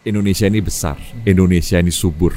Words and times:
Indonesia 0.00 0.48
ini 0.48 0.64
besar, 0.64 0.96
Indonesia 1.28 1.76
ini 1.76 1.92
subur, 1.92 2.32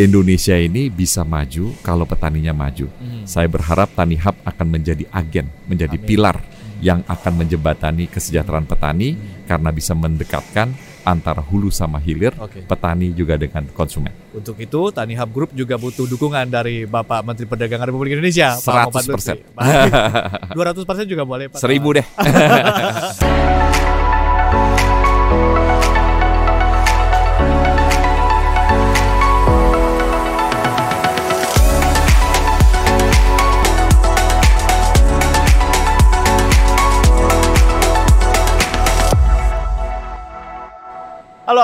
Indonesia 0.00 0.56
ini 0.56 0.88
bisa 0.88 1.20
maju 1.20 1.76
kalau 1.84 2.08
petaninya 2.08 2.56
maju. 2.56 2.88
Saya 3.28 3.44
berharap 3.44 3.92
Tani 3.92 4.16
Hub 4.16 4.32
akan 4.40 4.66
menjadi 4.72 5.04
agen, 5.12 5.52
menjadi 5.68 6.00
Amin. 6.00 6.08
pilar 6.08 6.40
yang 6.80 7.04
akan 7.04 7.44
menjembatani 7.44 8.08
kesejahteraan 8.08 8.64
petani 8.64 9.20
karena 9.44 9.68
bisa 9.68 9.92
mendekatkan 9.92 10.72
antara 11.04 11.44
hulu 11.44 11.68
sama 11.68 12.00
hilir, 12.00 12.32
Oke. 12.40 12.64
petani 12.64 13.12
juga 13.12 13.36
dengan 13.36 13.68
konsumen. 13.76 14.08
Untuk 14.32 14.56
itu, 14.56 14.88
Tani 14.88 15.12
Hub 15.12 15.28
Group 15.28 15.52
juga 15.52 15.76
butuh 15.76 16.08
dukungan 16.08 16.48
dari 16.48 16.88
Bapak 16.88 17.20
Menteri 17.20 17.44
Perdagangan 17.44 17.84
Republik 17.92 18.16
Indonesia, 18.16 18.56
Pak 18.56 18.88
Muhammad 18.88 19.04
100%. 19.04 19.12
Lutfi. 19.12 19.38
Baik. 19.52 19.92
200% 21.04 21.12
juga 21.12 21.28
boleh, 21.28 21.52
Pak. 21.52 21.60
Seribu 21.60 22.00
deh. 22.00 22.06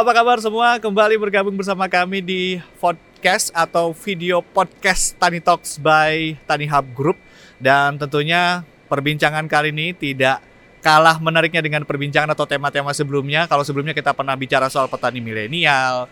apa 0.01 0.17
kabar 0.17 0.41
semua? 0.41 0.81
Kembali 0.81 1.21
bergabung 1.21 1.53
bersama 1.61 1.85
kami 1.85 2.25
di 2.25 2.57
podcast 2.81 3.53
atau 3.53 3.93
video 3.93 4.41
podcast 4.41 5.13
Tani 5.21 5.45
Talks 5.45 5.77
by 5.77 6.41
Tani 6.49 6.65
Hub 6.73 6.89
Group. 6.97 7.21
Dan 7.61 8.01
tentunya 8.01 8.65
perbincangan 8.89 9.45
kali 9.45 9.77
ini 9.77 9.93
tidak 9.93 10.41
kalah 10.81 11.21
menariknya 11.21 11.61
dengan 11.61 11.85
perbincangan 11.85 12.33
atau 12.33 12.49
tema-tema 12.49 12.97
sebelumnya. 12.97 13.45
Kalau 13.45 13.61
sebelumnya 13.61 13.93
kita 13.93 14.17
pernah 14.17 14.33
bicara 14.41 14.73
soal 14.73 14.89
petani 14.89 15.21
milenial, 15.21 16.09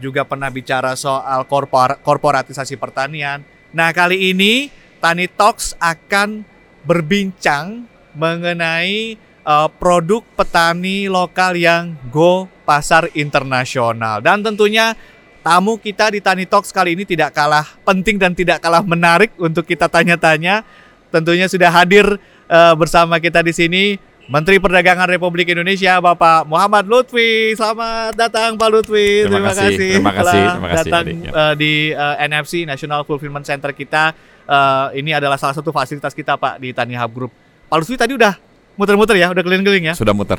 juga 0.00 0.24
pernah 0.24 0.48
bicara 0.48 0.96
soal 0.96 1.44
korpor- 1.44 2.00
korporatisasi 2.00 2.80
pertanian. 2.80 3.44
Nah, 3.68 3.92
kali 3.92 4.32
ini 4.32 4.72
Tani 4.96 5.28
Talks 5.28 5.76
akan 5.76 6.40
berbincang 6.88 7.84
mengenai 8.16 9.20
eh, 9.46 9.68
produk 9.78 10.26
petani 10.34 11.06
lokal 11.06 11.54
yang 11.54 11.94
go 12.10 12.50
pasar 12.66 13.06
internasional. 13.14 14.18
Dan 14.18 14.42
tentunya 14.42 14.98
tamu 15.46 15.78
kita 15.78 16.10
di 16.10 16.18
Tani 16.18 16.44
Talks 16.50 16.74
kali 16.74 16.98
ini 16.98 17.06
tidak 17.06 17.30
kalah 17.30 17.62
penting 17.86 18.18
dan 18.18 18.34
tidak 18.34 18.58
kalah 18.58 18.82
menarik 18.82 19.30
untuk 19.38 19.62
kita 19.62 19.86
tanya-tanya. 19.86 20.66
Tentunya 21.14 21.46
sudah 21.46 21.70
hadir 21.70 22.18
eh, 22.50 22.74
bersama 22.74 23.22
kita 23.22 23.46
di 23.46 23.54
sini 23.54 23.84
Menteri 24.26 24.58
Perdagangan 24.58 25.06
Republik 25.06 25.54
Indonesia 25.54 26.02
Bapak 26.02 26.50
Muhammad 26.50 26.90
Lutfi. 26.90 27.54
Selamat 27.54 28.10
datang 28.18 28.58
Pak 28.58 28.68
Lutfi. 28.74 29.22
Terima 29.22 29.54
kasih, 29.54 29.74
terima 29.78 30.10
kasih, 30.10 30.42
terima 30.50 30.70
kasih, 30.74 30.90
datang 30.90 31.04
adik, 31.06 31.16
ya. 31.22 31.30
eh, 31.30 31.54
di 31.54 31.72
eh, 31.94 32.14
NFC 32.26 32.52
National 32.66 33.06
Fulfillment 33.06 33.46
Center 33.46 33.70
kita. 33.70 34.10
Eh, 34.46 34.98
ini 34.98 35.14
adalah 35.14 35.38
salah 35.38 35.54
satu 35.54 35.70
fasilitas 35.70 36.10
kita 36.10 36.34
Pak 36.34 36.58
di 36.58 36.74
Tani 36.74 36.98
Hub 36.98 37.10
Group. 37.14 37.30
Pak 37.70 37.76
Lutfi 37.78 37.94
tadi 37.94 38.18
udah 38.18 38.34
muter-muter 38.76 39.16
ya, 39.16 39.32
udah 39.32 39.42
keliling-keliling 39.42 39.90
ya. 39.90 39.94
Sudah 39.96 40.12
muter. 40.12 40.38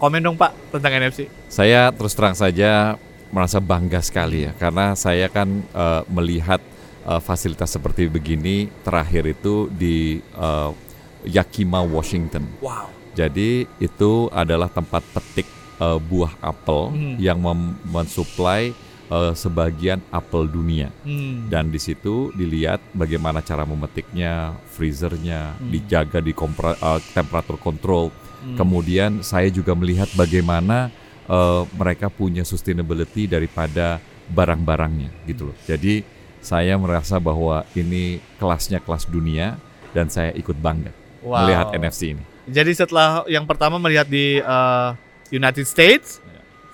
Komen 0.00 0.24
dong 0.24 0.36
Pak 0.36 0.56
tentang 0.72 0.96
NFC. 0.96 1.28
Saya 1.52 1.92
terus 1.92 2.16
terang 2.16 2.32
saja 2.32 2.96
merasa 3.30 3.60
bangga 3.60 4.00
sekali 4.02 4.42
ya 4.48 4.56
karena 4.56 4.96
saya 4.96 5.28
kan 5.28 5.60
eh, 5.62 6.02
melihat 6.08 6.58
eh, 7.04 7.20
fasilitas 7.20 7.68
seperti 7.70 8.08
begini 8.08 8.72
terakhir 8.80 9.28
itu 9.28 9.68
di 9.68 10.18
eh, 10.18 10.70
Yakima, 11.28 11.84
Washington. 11.84 12.48
Wow. 12.64 12.88
Jadi 13.12 13.68
itu 13.76 14.12
adalah 14.32 14.72
tempat 14.72 15.04
petik 15.12 15.44
eh, 15.78 15.98
buah 16.00 16.32
apel 16.40 16.80
Hmm. 16.96 17.16
yang 17.20 17.38
mensuplai 17.84 18.72
eh, 19.10 19.34
sebagian 19.34 19.98
apel 20.08 20.46
dunia. 20.46 20.88
Hmm. 21.02 21.50
Dan 21.50 21.68
di 21.68 21.76
situ 21.76 22.30
dilihat 22.32 22.78
bagaimana 22.92 23.42
cara 23.42 23.62
memetiknya, 23.62 24.54
freezernya, 24.70 25.58
Hmm. 25.58 25.68
dijaga 25.68 26.18
di 26.18 26.30
kompra- 26.30 26.78
eh, 26.78 27.00
temperatur 27.12 27.58
control. 27.58 28.14
Hmm. 28.40 28.56
Kemudian 28.56 29.20
saya 29.20 29.50
juga 29.50 29.74
melihat 29.74 30.08
bagaimana 30.14 30.88
eh, 31.26 31.62
mereka 31.74 32.10
punya 32.10 32.42
sustainability 32.42 33.26
daripada 33.26 34.02
barang-barangnya 34.26 35.10
gitu 35.26 35.50
loh. 35.50 35.56
Jadi 35.62 36.02
saya 36.40 36.74
merasa 36.74 37.20
bahwa 37.20 37.62
ini 37.74 38.18
kelasnya 38.34 38.80
kelas 38.80 39.06
dunia 39.06 39.54
dan 39.92 40.08
saya 40.08 40.32
ikut 40.32 40.56
bangga 40.56 40.90
Wow. 41.20 41.44
melihat 41.44 41.66
NFC 41.70 42.16
ini. 42.16 42.24
Jadi 42.48 42.72
setelah 42.74 43.22
yang 43.28 43.46
pertama 43.46 43.78
melihat 43.78 44.08
di 44.08 44.40
eh, 44.40 44.88
United 45.30 45.62
States, 45.62 46.18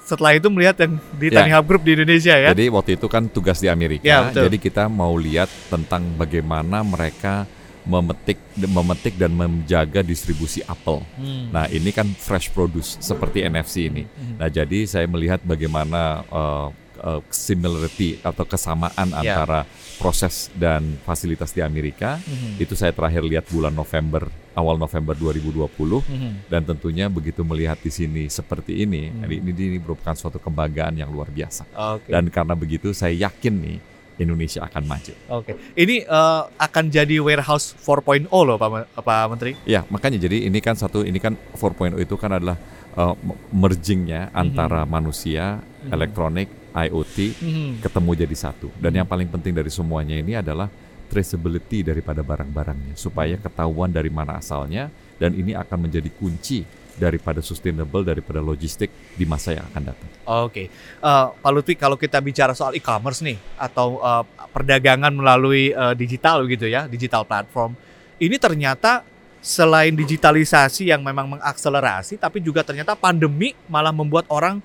setelah 0.06 0.38
itu 0.38 0.46
melihat 0.46 0.78
yang 0.78 1.02
di 1.18 1.26
Ya. 1.28 1.42
Tani 1.42 1.50
Hub 1.50 1.66
Group 1.66 1.82
di 1.82 1.98
Indonesia 1.98 2.34
ya. 2.38 2.54
Jadi 2.54 2.70
waktu 2.70 2.90
itu 2.94 3.06
kan 3.10 3.26
tugas 3.26 3.58
di 3.58 3.66
Amerika. 3.66 4.06
Ya, 4.06 4.30
betul. 4.30 4.46
jadi 4.46 4.56
kita 4.62 4.84
mau 4.86 5.18
lihat 5.18 5.50
tentang 5.66 6.06
bagaimana 6.14 6.86
mereka 6.86 7.44
memetik 7.86 8.38
memetik 8.58 9.14
dan 9.14 9.30
menjaga 9.34 10.02
distribusi 10.02 10.58
apel. 10.66 11.02
Hmm. 11.18 11.54
Nah, 11.54 11.70
ini 11.70 11.94
kan 11.94 12.06
fresh 12.18 12.50
produce 12.50 12.98
seperti 12.98 13.46
NFC 13.46 13.86
ini. 13.86 14.02
Hmm. 14.06 14.42
Nah, 14.42 14.50
jadi 14.50 14.86
saya 14.90 15.06
melihat 15.06 15.38
bagaimana 15.46 16.26
uh, 16.26 16.68
uh, 16.98 17.20
similarity 17.30 18.18
atau 18.26 18.42
kesamaan 18.42 19.10
Ya. 19.22 19.38
antara 19.38 19.62
proses 20.02 20.50
dan 20.58 20.98
fasilitas 21.06 21.54
di 21.54 21.62
Amerika. 21.62 22.18
Hmm. 22.18 22.58
Itu 22.58 22.74
saya 22.74 22.90
terakhir 22.90 23.22
lihat 23.22 23.46
bulan 23.48 23.70
November, 23.72 24.26
awal 24.56 24.80
November 24.80 25.12
2020 25.12 26.00
Hmm. 26.00 26.40
dan 26.48 26.64
tentunya 26.64 27.06
begitu 27.06 27.44
melihat 27.44 27.76
di 27.76 27.92
sini 27.92 28.26
seperti 28.26 28.82
ini, 28.82 29.12
Hmm. 29.12 29.28
ini, 29.28 29.52
ini 29.52 29.78
merupakan 29.78 30.16
suatu 30.16 30.40
kebanggaan 30.40 30.96
yang 30.96 31.12
luar 31.12 31.28
biasa. 31.28 31.68
Oke. 32.00 32.08
Dan 32.08 32.32
karena 32.32 32.56
begitu 32.56 32.90
saya 32.90 33.12
yakin 33.12 33.54
nih 33.60 33.78
Indonesia 34.16 34.64
akan 34.64 34.82
maju. 34.88 35.12
Oke. 35.28 35.52
Ini 35.76 36.08
eh, 36.08 36.42
akan 36.56 36.84
jadi 36.88 37.20
warehouse 37.20 37.76
4.0 37.76 38.32
loh 38.48 38.56
Pak 38.56 38.96
Pak 38.96 39.24
Menteri. 39.28 39.52
Ya, 39.68 39.84
makanya 39.92 40.16
jadi 40.16 40.48
ini 40.48 40.58
kan 40.64 40.72
satu 40.72 41.04
ini 41.04 41.20
kan 41.20 41.36
4.0 41.52 42.00
itu 42.00 42.16
kan 42.16 42.32
adalah 42.32 42.56
uh, 42.96 43.12
mergingnya 43.52 44.32
antara 44.32 44.88
manusia, 44.88 45.60
Mhm. 45.60 45.92
elektronik, 45.92 46.48
IoT 46.72 47.16
Hmm. 47.36 47.72
ketemu 47.84 48.10
jadi 48.24 48.36
satu. 48.36 48.72
Dan 48.80 48.96
Mhm. 48.96 48.98
yang 49.04 49.08
paling 49.08 49.28
penting 49.28 49.52
dari 49.52 49.68
semuanya 49.68 50.16
ini 50.16 50.32
adalah 50.32 50.72
traceability 51.06 51.86
daripada 51.86 52.20
barang-barangnya 52.20 52.94
supaya 52.98 53.38
ketahuan 53.40 53.88
dari 53.88 54.10
mana 54.12 54.38
asalnya 54.38 54.90
dan 55.16 55.32
ini 55.32 55.56
akan 55.56 55.88
menjadi 55.88 56.10
kunci 56.12 56.66
daripada 56.96 57.44
sustainable 57.44 58.00
daripada 58.00 58.40
logistik 58.40 58.88
di 59.14 59.28
masa 59.28 59.52
yang 59.52 59.64
akan 59.68 59.82
datang. 59.92 60.08
Oke, 60.26 60.72
Eh, 60.72 61.26
Pak 61.28 61.50
Lutfi 61.52 61.76
kalau 61.76 61.94
kita 62.00 62.18
bicara 62.24 62.56
soal 62.56 62.72
e-commerce 62.74 63.20
nih 63.20 63.36
atau 63.60 64.00
eh, 64.00 64.24
perdagangan 64.50 65.12
melalui 65.12 65.70
eh, 65.70 65.94
digital 65.94 66.48
gitu 66.48 66.66
ya, 66.66 66.88
digital 66.88 67.28
platform, 67.28 67.76
ini 68.16 68.36
ternyata 68.40 69.04
selain 69.44 69.94
digitalisasi 69.94 70.90
yang 70.90 71.04
memang 71.04 71.38
mengakselerasi, 71.38 72.18
tapi 72.18 72.42
juga 72.42 72.66
ternyata 72.66 72.98
pandemi 72.98 73.54
malah 73.70 73.94
membuat 73.94 74.26
orang 74.32 74.58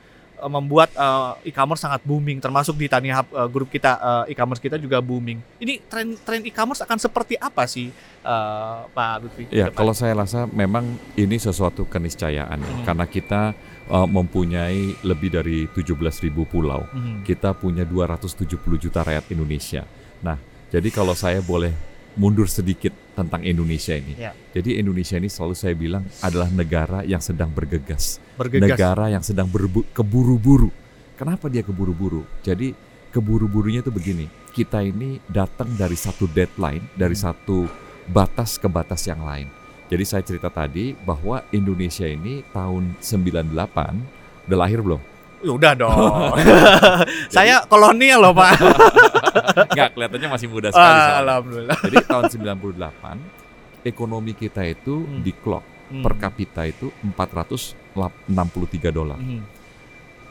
membuat 0.47 0.89
eh, 0.95 1.49
e-commerce 1.51 1.83
sangat 1.83 2.01
booming, 2.05 2.41
termasuk 2.41 2.77
di 2.79 2.87
Tani 2.87 3.11
Hub 3.13 3.27
eh, 3.29 3.47
grup 3.51 3.69
kita 3.69 4.25
eh, 4.25 4.33
e-commerce 4.33 4.61
kita 4.61 4.79
juga 4.79 4.97
booming. 5.03 5.37
Ini 5.61 5.83
tren 5.85 6.17
tren 6.21 6.41
e-commerce 6.45 6.81
akan 6.85 6.97
seperti 6.97 7.35
apa 7.37 7.67
sih, 7.67 7.91
eh, 8.23 8.79
Pak 8.89 9.13
Lutfi? 9.21 9.43
Ya, 9.51 9.69
depan? 9.69 9.77
kalau 9.77 9.93
saya 9.93 10.13
rasa 10.17 10.47
memang 10.49 10.97
ini 11.19 11.37
sesuatu 11.37 11.85
keniscayaan 11.85 12.57
ya, 12.61 12.69
Hmm. 12.71 12.85
karena 12.87 13.05
kita 13.05 13.41
uh, 13.91 14.07
mempunyai 14.07 14.95
lebih 15.03 15.29
dari 15.33 15.67
17.000 15.67 16.47
pulau. 16.47 16.87
Mhm. 16.87 17.27
Kita 17.27 17.51
punya 17.51 17.83
270 17.83 18.79
juta 18.79 19.03
rakyat 19.03 19.27
Indonesia. 19.35 19.83
Nah, 20.23 20.39
jadi 20.71 20.87
kalau 20.89 21.11
saya 21.11 21.43
boleh 21.43 21.75
mundur 22.15 22.47
sedikit 22.47 22.91
tentang 23.15 23.43
Indonesia 23.43 23.95
ini. 23.95 24.15
Ya. 24.17 24.31
Jadi 24.51 24.79
Indonesia 24.79 25.15
ini 25.15 25.27
selalu 25.27 25.55
saya 25.55 25.75
bilang 25.75 26.03
adalah 26.19 26.47
negara 26.51 27.03
yang 27.03 27.19
sedang 27.19 27.51
bergegas. 27.51 28.19
bergegas. 28.35 28.75
Negara 28.75 29.05
yang 29.11 29.23
sedang 29.23 29.47
keburu-buru. 29.91 30.71
Kenapa 31.15 31.47
dia 31.47 31.61
keburu-buru? 31.61 32.25
Jadi 32.41 32.73
keburu-burunya 33.11 33.83
itu 33.83 33.91
begini. 33.93 34.25
Kita 34.51 34.83
ini 34.83 35.19
datang 35.29 35.71
dari 35.77 35.95
satu 35.95 36.27
deadline, 36.27 36.91
dari 36.97 37.15
Hmm. 37.15 37.23
satu 37.31 37.57
batas 38.09 38.57
ke 38.59 38.67
batas 38.67 39.05
yang 39.07 39.23
lain. 39.23 39.47
Jadi 39.91 40.03
saya 40.07 40.23
cerita 40.23 40.47
tadi 40.47 40.95
bahwa 40.95 41.43
Indonesia 41.51 42.07
ini 42.07 42.43
tahun 42.55 42.95
98 43.03 43.99
udah 44.47 44.57
lahir 44.57 44.79
belum? 44.79 45.01
Ya 45.43 45.51
Udah 45.51 45.73
dong. 45.75 46.37
Saya 47.35 47.65
kolonial 47.67 48.23
loh 48.23 48.33
Pak. 48.33 48.55
Enggak, 49.67 49.89
kelihatannya 49.93 50.29
masih 50.29 50.47
muda 50.47 50.69
sekali. 50.69 50.99
Ah. 50.99 51.19
Alhamdulillah. 51.19 51.77
Jadi 51.81 51.97
tahun 52.03 52.23
98 52.29 53.17
ekonomi 53.83 54.31
kita 54.33 54.61
itu 54.63 55.01
Hmm. 55.01 55.21
di 55.21 55.31
clock 55.33 55.65
Hmm. 55.89 56.01
per 56.01 56.13
kapita 56.15 56.63
itu 56.63 56.87
463 57.03 58.89
dolar. 58.89 59.19
Hmm. 59.19 59.43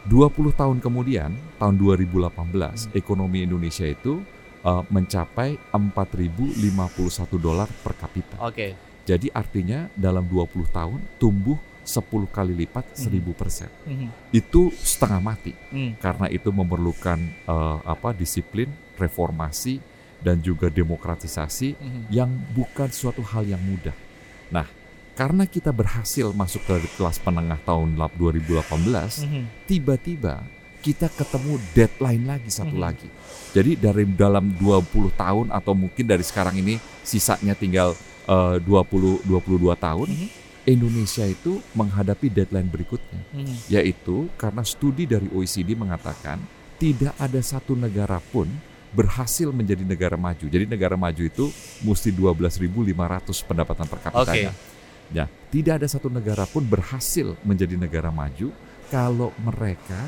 20 0.02 0.50
tahun 0.50 0.80
kemudian, 0.80 1.30
tahun 1.56 1.74
2018, 1.76 2.88
Hmm. 2.88 2.96
ekonomi 2.96 3.44
Indonesia 3.44 3.84
itu 3.84 4.24
uh, 4.60 4.84
mencapai 4.88 5.56
4.051 5.72 7.36
dolar 7.36 7.68
per 7.80 7.92
kapita. 7.94 8.36
Oke. 8.40 8.76
Jadi 9.04 9.28
artinya 9.30 9.88
dalam 9.92 10.24
20 10.24 10.68
tahun 10.68 11.00
tumbuh 11.16 11.56
10 11.80 12.28
kali 12.28 12.52
lipat 12.54 12.84
Mhm. 12.92 12.96
1000 13.00 13.32
persen. 13.32 13.68
Mhm. 13.84 14.08
Itu 14.30 14.68
setengah 14.74 15.18
mati 15.18 15.56
Hmm. 15.72 15.96
karena 15.96 16.28
itu 16.28 16.48
memerlukan 16.48 17.18
eh, 17.42 17.78
apa 17.82 18.12
disiplin, 18.12 18.68
reformasi 19.00 19.80
dan 20.20 20.44
juga 20.44 20.68
demokratisasi 20.68 21.80
Mhm. 21.80 22.02
yang 22.12 22.28
bukan 22.52 22.92
suatu 22.92 23.24
hal 23.24 23.48
yang 23.48 23.60
mudah. 23.64 23.96
Nah, 24.52 24.68
karena 25.16 25.48
kita 25.48 25.72
berhasil 25.72 26.28
masuk 26.36 26.60
ke 26.68 26.76
kelas 27.00 27.16
menengah 27.24 27.56
tahun 27.64 27.96
lap- 27.96 28.12
2018, 28.20 29.24
Mhm. 29.24 29.64
tiba-tiba 29.64 30.44
kita 30.80 31.08
ketemu 31.12 31.60
deadline 31.72 32.24
lagi 32.24 32.48
satu 32.48 32.76
Mhm. 32.76 32.84
lagi. 32.84 33.08
Jadi 33.52 33.76
dari 33.76 34.04
dalam 34.08 34.52
20 34.56 35.12
tahun 35.12 35.52
atau 35.52 35.72
mungkin 35.76 36.04
dari 36.04 36.24
sekarang 36.24 36.56
ini 36.56 36.76
sisanya 37.00 37.56
tinggal 37.56 37.96
eh, 38.30 38.62
20 38.62 39.18
22 39.26 39.74
tahun, 39.74 40.06
Mhm. 40.06 40.28
Indonesia 40.70 41.26
itu 41.26 41.58
menghadapi 41.74 42.30
deadline 42.30 42.68
berikutnya, 42.70 43.26
Mhm. 43.32 43.56
yaitu 43.66 44.30
karena 44.38 44.62
studi 44.62 45.02
dari 45.02 45.26
OECD 45.34 45.74
mengatakan 45.74 46.38
tidak 46.78 47.16
ada 47.18 47.40
satu 47.42 47.74
negara 47.74 48.22
pun 48.22 48.46
berhasil 48.90 49.48
menjadi 49.50 49.82
negara 49.82 50.14
maju. 50.14 50.46
Jadi 50.46 50.64
negara 50.66 50.94
maju 50.94 51.22
itu 51.22 51.50
mesti 51.80 52.10
12.500 52.10 52.90
pendapatan 53.46 53.86
per 53.86 53.98
kapitanya. 54.02 54.52
Ya, 55.10 55.26
tidak 55.50 55.82
ada 55.82 55.86
satu 55.90 56.06
negara 56.06 56.46
pun 56.46 56.62
berhasil 56.62 57.34
menjadi 57.42 57.74
negara 57.74 58.14
maju 58.14 58.54
kalau 58.86 59.34
mereka 59.38 60.06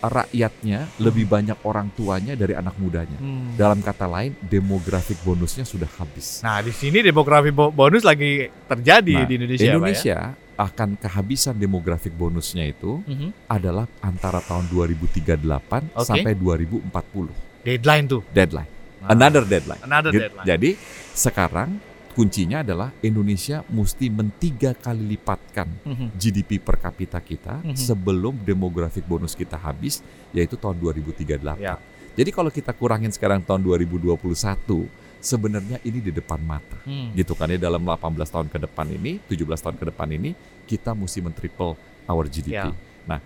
rakyatnya 0.00 0.88
lebih 0.96 1.28
banyak 1.28 1.56
orang 1.64 1.92
tuanya 1.92 2.32
dari 2.32 2.56
anak 2.56 2.80
mudanya. 2.80 3.20
Hmm. 3.20 3.52
Dalam 3.56 3.84
kata 3.84 4.08
lain, 4.08 4.32
demografik 4.40 5.20
bonusnya 5.20 5.68
sudah 5.68 5.88
habis. 6.00 6.40
Nah, 6.40 6.64
di 6.64 6.72
sini 6.72 7.04
demografi 7.04 7.52
bo- 7.52 7.68
bonus 7.68 8.00
lagi 8.00 8.48
terjadi 8.64 9.14
Nah, 9.20 9.28
di 9.28 9.34
Indonesia, 9.36 9.60
ya? 9.60 9.68
Indonesia 9.72 10.18
akan 10.56 10.88
kehabisan 10.96 11.56
demografik 11.56 12.12
bonusnya 12.12 12.68
itu 12.68 13.00
Mhm. 13.04 13.48
adalah 13.48 13.84
antara 14.00 14.40
tahun 14.40 14.68
2038 14.68 15.84
Oke. 15.92 16.04
sampai 16.08 16.32
2040 16.36 17.32
Deadline 17.60 18.04
tuh. 18.06 18.22
deadline. 18.30 18.68
Nah, 19.00 19.16
Another 19.16 19.44
deadline. 19.44 19.80
another 19.80 20.12
deadline. 20.12 20.44
Jadi 20.44 20.70
sekarang 21.10 21.80
kuncinya 22.10 22.60
adalah 22.60 22.92
Indonesia 23.00 23.64
mesti 23.66 24.10
mentiga 24.10 24.74
kali 24.74 25.16
lipatkan 25.16 25.68
Mhm. 25.80 26.06
GDP 26.14 26.60
per 26.60 26.76
kapita 26.76 27.16
kita 27.16 27.64
Mhm. 27.64 27.76
sebelum 27.76 28.34
demografik 28.40 29.06
bonus 29.06 29.32
kita 29.32 29.56
habis 29.56 30.04
yaitu 30.30 30.56
tahun 30.56 30.76
2038. 30.76 31.56
Ya. 31.56 31.80
Jadi 32.12 32.30
kalau 32.30 32.50
kita 32.50 32.74
kurangin 32.74 33.08
sekarang 33.08 33.40
tahun 33.40 33.62
2021 33.62 34.84
sebenarnya 35.20 35.78
ini 35.80 36.00
di 36.00 36.10
depan 36.10 36.40
mata. 36.40 36.76
Hmm. 36.82 37.12
Gitu 37.12 37.32
kan 37.32 37.48
ya 37.48 37.56
dalam 37.56 37.80
18 37.80 38.28
tahun 38.28 38.48
ke 38.48 38.58
depan 38.58 38.88
ini, 38.90 39.20
17 39.22 39.60
tahun 39.60 39.76
ke 39.76 39.84
depan 39.88 40.08
ini 40.10 40.32
kita 40.66 40.92
mesti 40.92 41.20
men-triple 41.20 41.76
our 42.04 42.24
GDP. 42.26 42.68
Ya. 42.68 42.74
Nah, 43.06 43.20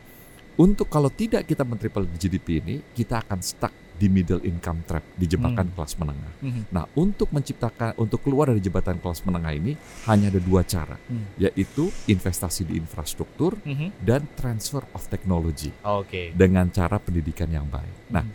untuk 0.54 0.86
kalau 0.86 1.08
tidak 1.08 1.46
kita 1.46 1.62
men-triple 1.62 2.06
GDP 2.14 2.60
ini, 2.60 2.74
kita 2.92 3.22
akan 3.24 3.40
stuck 3.40 3.72
di 3.94 4.10
middle 4.10 4.42
income 4.42 4.82
trap, 4.82 5.04
di 5.14 5.30
jebakan 5.30 5.70
Hmm. 5.70 5.74
kelas 5.78 5.92
menengah. 5.96 6.32
Mhm. 6.42 6.62
Nah, 6.74 6.84
untuk 6.98 7.30
menciptakan 7.30 7.94
untuk 7.94 8.26
keluar 8.26 8.50
dari 8.50 8.58
jembatan 8.58 8.98
kelas 8.98 9.22
menengah 9.22 9.54
ini 9.54 9.72
hanya 10.10 10.34
ada 10.34 10.40
dua 10.42 10.66
cara, 10.66 10.98
Hmm. 10.98 11.30
yaitu 11.38 11.94
investasi 12.10 12.66
di 12.66 12.74
infrastruktur 12.74 13.54
Mhm. 13.62 14.02
dan 14.02 14.26
transfer 14.34 14.82
of 14.90 15.06
technology 15.06 15.70
Oke. 15.86 16.34
dengan 16.34 16.66
cara 16.74 16.98
pendidikan 16.98 17.46
yang 17.46 17.70
baik. 17.70 18.10
Nah, 18.10 18.26
Mhm. 18.26 18.34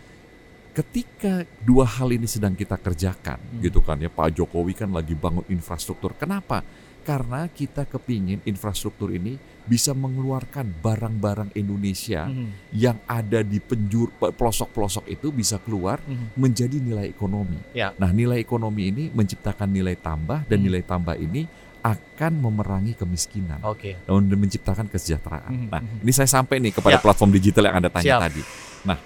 ketika 0.72 1.44
dua 1.60 1.84
hal 1.84 2.08
ini 2.08 2.24
sedang 2.24 2.56
kita 2.56 2.80
kerjakan, 2.80 3.36
Hmm. 3.36 3.60
gitu 3.60 3.84
kan 3.84 4.00
ya, 4.00 4.08
Pak 4.08 4.32
Jokowi 4.40 4.72
kan 4.72 4.88
lagi 4.88 5.12
bangun 5.12 5.44
infrastruktur. 5.52 6.16
Kenapa? 6.16 6.64
Karena 7.00 7.48
kita 7.48 7.88
kepingin 7.88 8.44
infrastruktur 8.44 9.10
ini 9.10 9.40
bisa 9.64 9.94
mengeluarkan 9.94 10.82
barang-barang 10.82 11.54
Indonesia 11.54 12.26
Mhm. 12.26 12.74
yang 12.74 12.98
ada 13.06 13.40
di 13.40 13.62
penjuru 13.62 14.10
pelosok-pelosok 14.34 15.06
itu 15.06 15.30
bisa 15.30 15.62
keluar 15.62 16.02
Mhm. 16.02 16.36
menjadi 16.36 16.76
nilai 16.76 17.06
ekonomi. 17.08 17.56
Ya. 17.72 17.94
Nah, 17.96 18.10
nilai 18.10 18.42
ekonomi 18.42 18.90
ini 18.90 19.04
menciptakan 19.14 19.70
nilai 19.70 19.94
tambah 19.94 20.44
dan 20.44 20.58
Hmm. 20.58 20.66
nilai 20.66 20.82
tambah 20.82 21.14
ini 21.14 21.46
akan 21.80 22.32
memerangi 22.44 22.92
kemiskinan 22.92 23.64
Oke. 23.64 23.96
dan 24.04 24.36
menciptakan 24.36 24.84
kesejahteraan. 24.92 25.48
Mhm, 25.48 25.68
Nah, 25.72 25.80
mhm. 25.80 26.04
ini 26.04 26.12
saya 26.12 26.28
sampai 26.28 26.60
nih 26.60 26.76
kepada 26.76 27.00
Ya. 27.00 27.02
platform 27.02 27.32
digital 27.32 27.72
yang 27.72 27.80
Anda 27.80 27.88
tanya 27.88 28.04
Siap. 28.04 28.20
tadi. 28.28 28.42
Nah, 28.84 28.98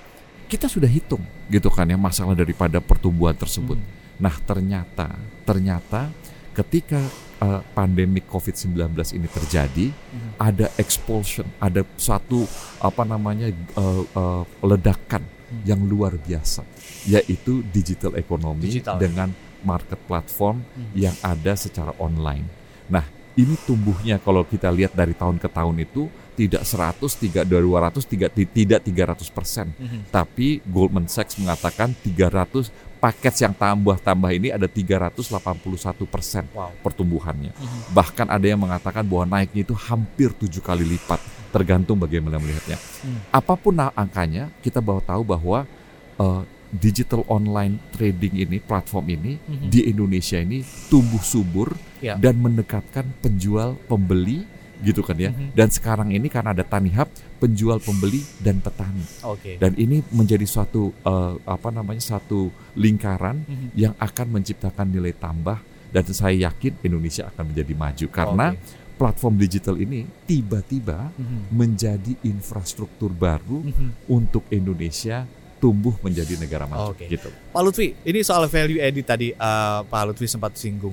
kita 0.51 0.67
sudah 0.67 0.91
hitung 0.91 1.23
gitu 1.47 1.71
kan 1.71 1.87
ya 1.87 1.95
masalah 1.95 2.35
daripada 2.35 2.83
pertumbuhan 2.83 3.37
tersebut. 3.39 3.79
Mhm. 3.79 4.19
Nah, 4.19 4.35
ternyata 4.43 5.15
ternyata 5.45 6.11
ketika 6.55 7.03
uh, 7.43 7.61
pandemi 7.75 8.23
COVID-19 8.23 8.79
ini 9.13 9.27
terjadi, 9.27 9.87
Mhm. 9.91 10.31
ada 10.39 10.67
expulsion, 10.79 11.45
ada 11.59 11.83
satu 11.99 12.47
apa 12.79 13.03
namanya 13.03 13.51
uh, 13.75 14.03
uh, 14.15 14.43
ledakan 14.63 15.27
Hmm. 15.45 15.61
yang 15.69 15.81
luar 15.85 16.17
biasa, 16.17 16.65
yaitu 17.05 17.61
digital 17.69 18.17
ekonomi 18.17 18.81
Digital, 18.81 18.97
dengan 18.97 19.29
market 19.61 20.01
platform 20.09 20.65
Mhm. 20.65 20.93
yang 20.97 21.15
ada 21.21 21.53
secara 21.53 21.93
online. 22.01 22.49
Nah, 22.89 23.05
ini 23.37 23.53
tumbuhnya 23.63 24.17
kalau 24.19 24.43
kita 24.49 24.73
lihat 24.73 24.97
dari 24.97 25.13
tahun 25.13 25.37
ke 25.37 25.49
tahun 25.53 25.77
itu 25.85 26.09
tidak 26.35 26.65
100, 26.65 27.15
tidak 27.15 27.45
200, 27.47 28.03
tidak 28.09 28.33
tidak 28.35 28.81
300 28.83 29.29
persen. 29.31 29.71
Mhm. 29.77 30.11
Tapi 30.11 30.65
Goldman 30.65 31.07
Sachs 31.07 31.37
mengatakan 31.37 31.93
300 32.03 32.73
paket 33.05 33.45
yang 33.45 33.53
tambah-tambah 33.53 34.33
ini 34.33 34.49
ada 34.49 34.65
381 34.65 36.09
persen 36.09 36.49
Wow. 36.57 36.73
pertumbuhannya. 36.81 37.53
Mhm. 37.53 37.93
Bahkan 37.93 38.33
ada 38.33 38.47
yang 38.49 38.57
mengatakan 38.57 39.05
bahwa 39.05 39.29
naiknya 39.37 39.61
itu 39.61 39.77
hampir 39.77 40.33
tujuh 40.33 40.65
kali 40.65 40.89
lipat, 40.89 41.21
tergantung 41.53 42.01
bagaimana 42.01 42.41
melihatnya. 42.41 42.81
Hmm. 43.05 43.21
Apa 43.29 43.61
pun 43.61 43.77
angkanya, 43.77 44.49
kita 44.65 44.81
bawa 44.81 45.05
tahu 45.05 45.21
bahwa 45.21 45.69
eh, 46.15 46.43
digital 46.73 47.27
online 47.27 47.79
trading 47.91 48.39
ini, 48.39 48.57
platform 48.59 49.07
ini 49.13 49.33
Mhm. 49.37 49.67
di 49.69 49.81
Indonesia 49.85 50.39
ini 50.41 50.63
tumbuh 50.89 51.21
subur 51.21 51.75
Ya. 52.01 52.15
dan 52.17 52.39
mendekatkan 52.41 53.05
penjual 53.21 53.77
pembeli 53.87 54.47
gitu 54.85 55.01
kan 55.01 55.17
ya. 55.17 55.33
Mhm. 55.33 55.57
Dan 55.57 55.69
sekarang 55.73 56.13
ini 56.13 56.29
karena 56.29 56.53
ada 56.53 56.63
Tanihub, 56.63 57.09
penjual 57.41 57.81
pembeli 57.81 58.21
dan 58.39 58.61
petani. 58.61 59.05
Oke. 59.25 59.57
Dan 59.57 59.75
ini 59.75 60.05
menjadi 60.13 60.45
suatu 60.45 60.93
eh, 60.95 61.35
apa 61.43 61.69
namanya 61.73 62.05
satu 62.05 62.53
lingkaran 62.77 63.43
Mhm. 63.49 63.69
yang 63.75 63.95
akan 63.97 64.27
menciptakan 64.31 64.93
nilai 64.93 65.17
tambah 65.17 65.59
dan 65.91 66.05
saya 66.11 66.51
yakin 66.51 66.79
Indonesia 66.83 67.31
akan 67.31 67.55
menjadi 67.55 67.75
maju 67.75 68.07
karena 68.11 68.47
Oke. 68.53 68.83
platform 68.95 69.35
digital 69.39 69.75
ini 69.79 70.07
tiba-tiba 70.25 71.11
Mhm. 71.15 71.51
menjadi 71.51 72.13
infrastruktur 72.23 73.11
baru 73.11 73.65
Mhm. 73.65 74.11
untuk 74.11 74.45
Indonesia 74.51 75.25
tumbuh 75.59 75.97
menjadi 76.05 76.37
negara 76.37 76.69
maju 76.69 76.93
Oke. 76.93 77.09
gitu. 77.09 77.33
Pak 77.49 77.63
Lutfi, 77.65 77.97
ini 78.05 78.21
soal 78.21 78.45
value 78.47 78.85
added 78.85 79.07
tadi 79.07 79.33
eh, 79.33 79.81
Pak 79.83 80.03
Lutfi 80.05 80.29
sempat 80.29 80.59
singgung. 80.61 80.93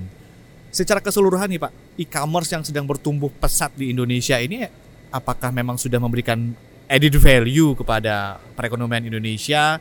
Secara 0.72 1.04
keseluruhan 1.04 1.52
nih 1.52 1.60
Pak, 1.60 1.72
e-commerce 2.00 2.50
yang 2.50 2.64
sedang 2.64 2.88
bertumbuh 2.88 3.28
pesat 3.30 3.76
di 3.76 3.92
Indonesia 3.92 4.40
ini 4.40 4.64
apakah 5.12 5.52
memang 5.52 5.76
sudah 5.76 6.00
memberikan 6.00 6.56
added 6.88 7.12
value 7.16 7.76
kepada 7.76 8.40
perekonomian 8.56 9.04
Indonesia, 9.04 9.80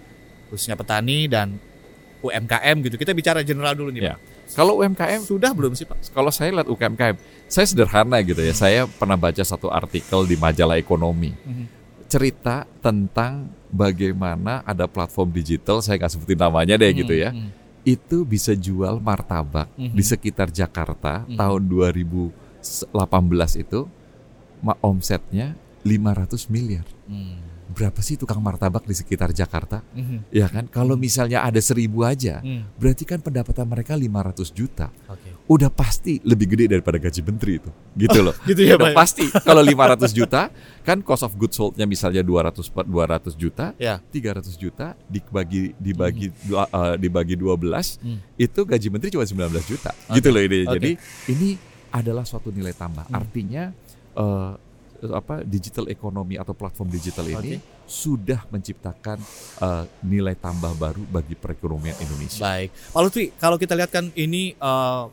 khususnya 0.51 0.75
petani 0.75 1.31
dan 1.31 1.59
UMKM 2.21 2.77
gitu. 2.85 2.99
Kita 2.99 3.15
bicara 3.15 3.41
general 3.41 3.73
dulu 3.73 3.91
nih 3.91 4.03
Ya. 4.03 4.15
Pak. 4.19 4.21
Kalau 4.51 4.83
UMKM 4.83 5.23
Sudah 5.23 5.55
belum 5.55 5.79
sih 5.79 5.87
Pak? 5.87 6.11
kalau 6.11 6.35
saya 6.35 6.51
lihat 6.51 6.67
UMKM, 6.67 7.15
saya 7.47 7.67
sederhana 7.71 8.19
gitu 8.19 8.43
ya. 8.43 8.51
Saya 8.51 8.83
pernah 8.91 9.15
baca 9.15 9.39
satu 9.41 9.71
artikel 9.71 10.27
di 10.27 10.35
majalah 10.35 10.75
ekonomi 10.75 11.31
Mhm. 11.31 11.65
cerita 12.11 12.67
tentang 12.83 13.47
bagaimana 13.71 14.67
ada 14.67 14.91
platform 14.91 15.31
digital, 15.31 15.79
saya 15.79 16.03
nggak 16.03 16.11
sebutin 16.11 16.35
namanya 16.37 16.75
deh 16.75 16.91
gitu 16.91 17.15
ya. 17.15 17.31
Mhm. 17.31 17.60
Itu 17.83 18.29
bisa 18.29 18.53
jual 18.53 19.01
martabak 19.01 19.69
Mhm. 19.75 19.97
di 19.97 20.03
sekitar 20.05 20.53
Jakarta 20.53 21.25
Mhm. 21.25 21.37
tahun 21.37 21.63
2018 21.65 23.57
itu 23.57 23.89
omsetnya 24.85 25.57
500 25.83 26.45
miliar. 26.53 26.85
Mhm. 27.09 27.50
Berapa 27.71 28.03
sih 28.03 28.19
tukang 28.19 28.43
martabak 28.43 28.83
di 28.83 28.93
sekitar 28.93 29.31
Jakarta? 29.31 29.79
Mhm. 29.95 30.27
Ya 30.35 30.51
kan? 30.51 30.67
Kalau 30.67 30.99
misalnya 30.99 31.41
ada 31.41 31.59
seribu 31.59 32.03
aja, 32.03 32.43
Mhm. 32.43 32.77
berarti 32.77 33.07
kan 33.07 33.19
pendapatan 33.19 33.63
mereka 33.65 33.95
500 33.95 34.51
juta. 34.51 34.91
Oke. 35.07 35.39
Udah 35.47 35.67
pasti 35.67 36.19
lebih 36.23 36.51
gede 36.51 36.71
daripada 36.71 36.99
gaji 36.99 37.21
menteri 37.23 37.59
itu. 37.59 37.71
Gitu 37.95 38.19
loh. 38.21 38.35
Gitu 38.51 38.63
ya 38.63 38.75
Udah 38.75 38.91
Pak. 38.91 38.99
pasti. 38.99 39.25
Kalau 39.41 39.63
500 39.63 40.11
juta, 40.11 40.51
kan 40.83 40.99
cost 41.01 41.23
of 41.23 41.35
goods 41.35 41.55
sold-nya 41.55 41.87
misalnya 41.87 42.23
200 42.23 42.67
per 42.67 42.87
200 42.87 43.35
juta, 43.35 43.75
Ya. 43.79 44.03
300 44.11 44.55
juta 44.55 44.95
dibagi 45.07 45.75
dibagi 45.79 46.31
dua, 46.43 46.67
eh, 46.67 46.95
dibagi 46.97 47.35
12, 47.35 47.99
Hmm. 47.99 48.19
itu 48.35 48.61
gaji 48.63 48.87
menteri 48.89 49.11
cuma 49.11 49.23
19 49.25 49.63
juta. 49.65 49.91
Oke. 50.07 50.19
Gitu 50.19 50.29
loh 50.29 50.43
ini. 50.43 50.59
Oke. 50.65 50.75
Jadi 50.75 50.91
ini 51.29 51.49
adalah 51.91 52.23
suatu 52.23 52.51
nilai 52.51 52.75
tambah. 52.75 53.07
Hmm. 53.07 53.15
Artinya 53.15 53.71
eh, 54.11 54.53
apa 55.09 55.41
digital 55.47 55.89
ekonomi 55.89 56.37
atau 56.37 56.53
platform 56.53 56.93
digital 56.93 57.25
ini 57.25 57.57
Oke. 57.57 57.89
sudah 57.89 58.45
menciptakan 58.53 59.19
eh, 59.65 59.85
nilai 60.05 60.37
tambah 60.37 60.77
baru 60.77 61.03
bagi 61.09 61.33
perekonomian 61.33 61.97
Indonesia. 62.01 62.45
Baik, 62.45 62.71
Pak 62.93 63.01
Lutfi, 63.01 63.25
kalau 63.41 63.57
kita 63.57 63.73
lihat 63.73 63.89
kan 63.89 64.13
ini 64.13 64.53
eh, 64.53 65.05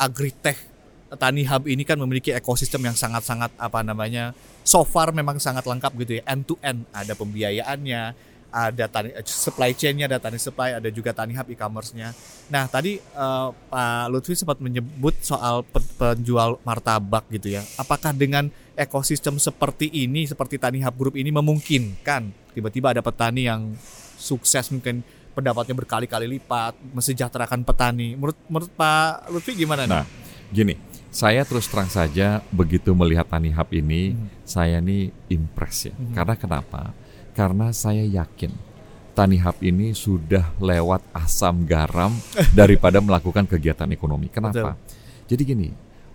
agritech 0.00 0.70
Tani 1.10 1.42
Hub 1.42 1.66
ini 1.66 1.82
kan 1.82 1.98
memiliki 1.98 2.30
ekosistem 2.30 2.86
yang 2.86 2.94
sangat-sangat 2.94 3.50
apa 3.58 3.82
namanya 3.82 4.30
so 4.62 4.86
far 4.86 5.10
memang 5.10 5.42
sangat 5.42 5.66
lengkap 5.66 5.90
gitu 6.06 6.12
ya 6.18 6.22
end 6.30 6.46
to 6.46 6.54
end 6.62 6.86
ada 6.94 7.18
pembiayaannya 7.18 8.14
ada 8.50 8.84
tani 8.90 9.14
supply 9.26 9.70
chainnya 9.74 10.10
ada 10.10 10.18
tani 10.18 10.38
supply 10.38 10.74
ada 10.74 10.90
juga 10.90 11.14
tani 11.14 11.34
hub 11.34 11.46
e-commerce-nya 11.50 12.14
nah 12.50 12.66
tadi 12.66 12.98
eh, 12.98 13.48
Pak 13.50 14.06
Lutfi 14.10 14.38
sempat 14.38 14.58
menyebut 14.62 15.18
soal 15.22 15.66
pe- 15.66 15.82
penjual 15.98 16.58
martabak 16.62 17.26
gitu 17.30 17.58
ya 17.58 17.62
apakah 17.78 18.14
dengan 18.14 18.50
ekosistem 18.74 19.36
seperti 19.36 19.90
ini 19.90 20.26
seperti 20.26 20.56
tani 20.56 20.80
hub 20.80 20.94
group 20.96 21.14
ini 21.16 21.30
memungkinkan 21.30 22.52
tiba-tiba 22.52 22.94
ada 22.96 23.02
petani 23.02 23.46
yang 23.46 23.74
sukses 24.16 24.68
mungkin 24.70 25.00
pendapatnya 25.30 25.74
berkali-kali 25.78 26.26
lipat 26.26 26.74
mesejahterakan 26.92 27.62
petani 27.62 28.18
menurut 28.18 28.36
menurut 28.50 28.72
Pak 28.74 29.30
Lutfi 29.30 29.54
gimana 29.54 29.86
nih? 29.86 29.92
Nah, 29.94 30.04
gini, 30.50 30.74
saya 31.08 31.46
terus 31.46 31.70
terang 31.70 31.88
saja 31.88 32.42
begitu 32.50 32.90
melihat 32.94 33.26
Tani 33.26 33.50
Hub 33.54 33.70
ini, 33.70 34.14
Mhm. 34.14 34.26
saya 34.42 34.78
nih 34.82 35.10
impress 35.30 35.90
ya. 35.90 35.94
Mhm. 35.94 36.14
Karena 36.14 36.34
kenapa? 36.34 36.82
Karena 37.34 37.70
saya 37.70 38.02
yakin 38.02 38.50
Tani 39.14 39.38
Hub 39.38 39.56
ini 39.62 39.94
sudah 39.94 40.50
lewat 40.58 41.02
asam 41.14 41.62
garam 41.66 42.10
daripada 42.58 42.98
melakukan 42.98 43.46
kegiatan 43.46 43.90
ekonomi. 43.90 44.26
Kenapa? 44.30 44.74
Jadi 45.30 45.42
gini, 45.46 45.68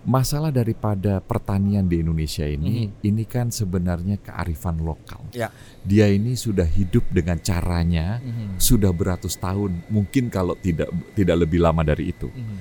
masalah 0.06 0.54
daripada 0.54 1.18
pertanian 1.18 1.82
di 1.82 1.98
Indonesia 1.98 2.46
ini, 2.46 2.94
ini 3.02 3.26
kan 3.26 3.50
sebenarnya 3.50 4.22
kearifan 4.22 4.78
lokal. 4.78 5.26
Ya. 5.34 5.50
Dia 5.82 6.06
ini 6.06 6.38
sudah 6.38 6.64
hidup 6.64 7.02
dengan 7.10 7.42
caranya 7.42 8.22
Mhm. 8.22 8.56
sudah 8.56 8.94
beratus 8.94 9.34
tahun, 9.34 9.82
mungkin 9.90 10.30
kalau 10.30 10.54
tidak 10.54 10.88
tidak 11.18 11.42
lebih 11.42 11.58
lama 11.58 11.82
dari 11.82 12.14
itu. 12.14 12.30
Mhm. 12.30 12.56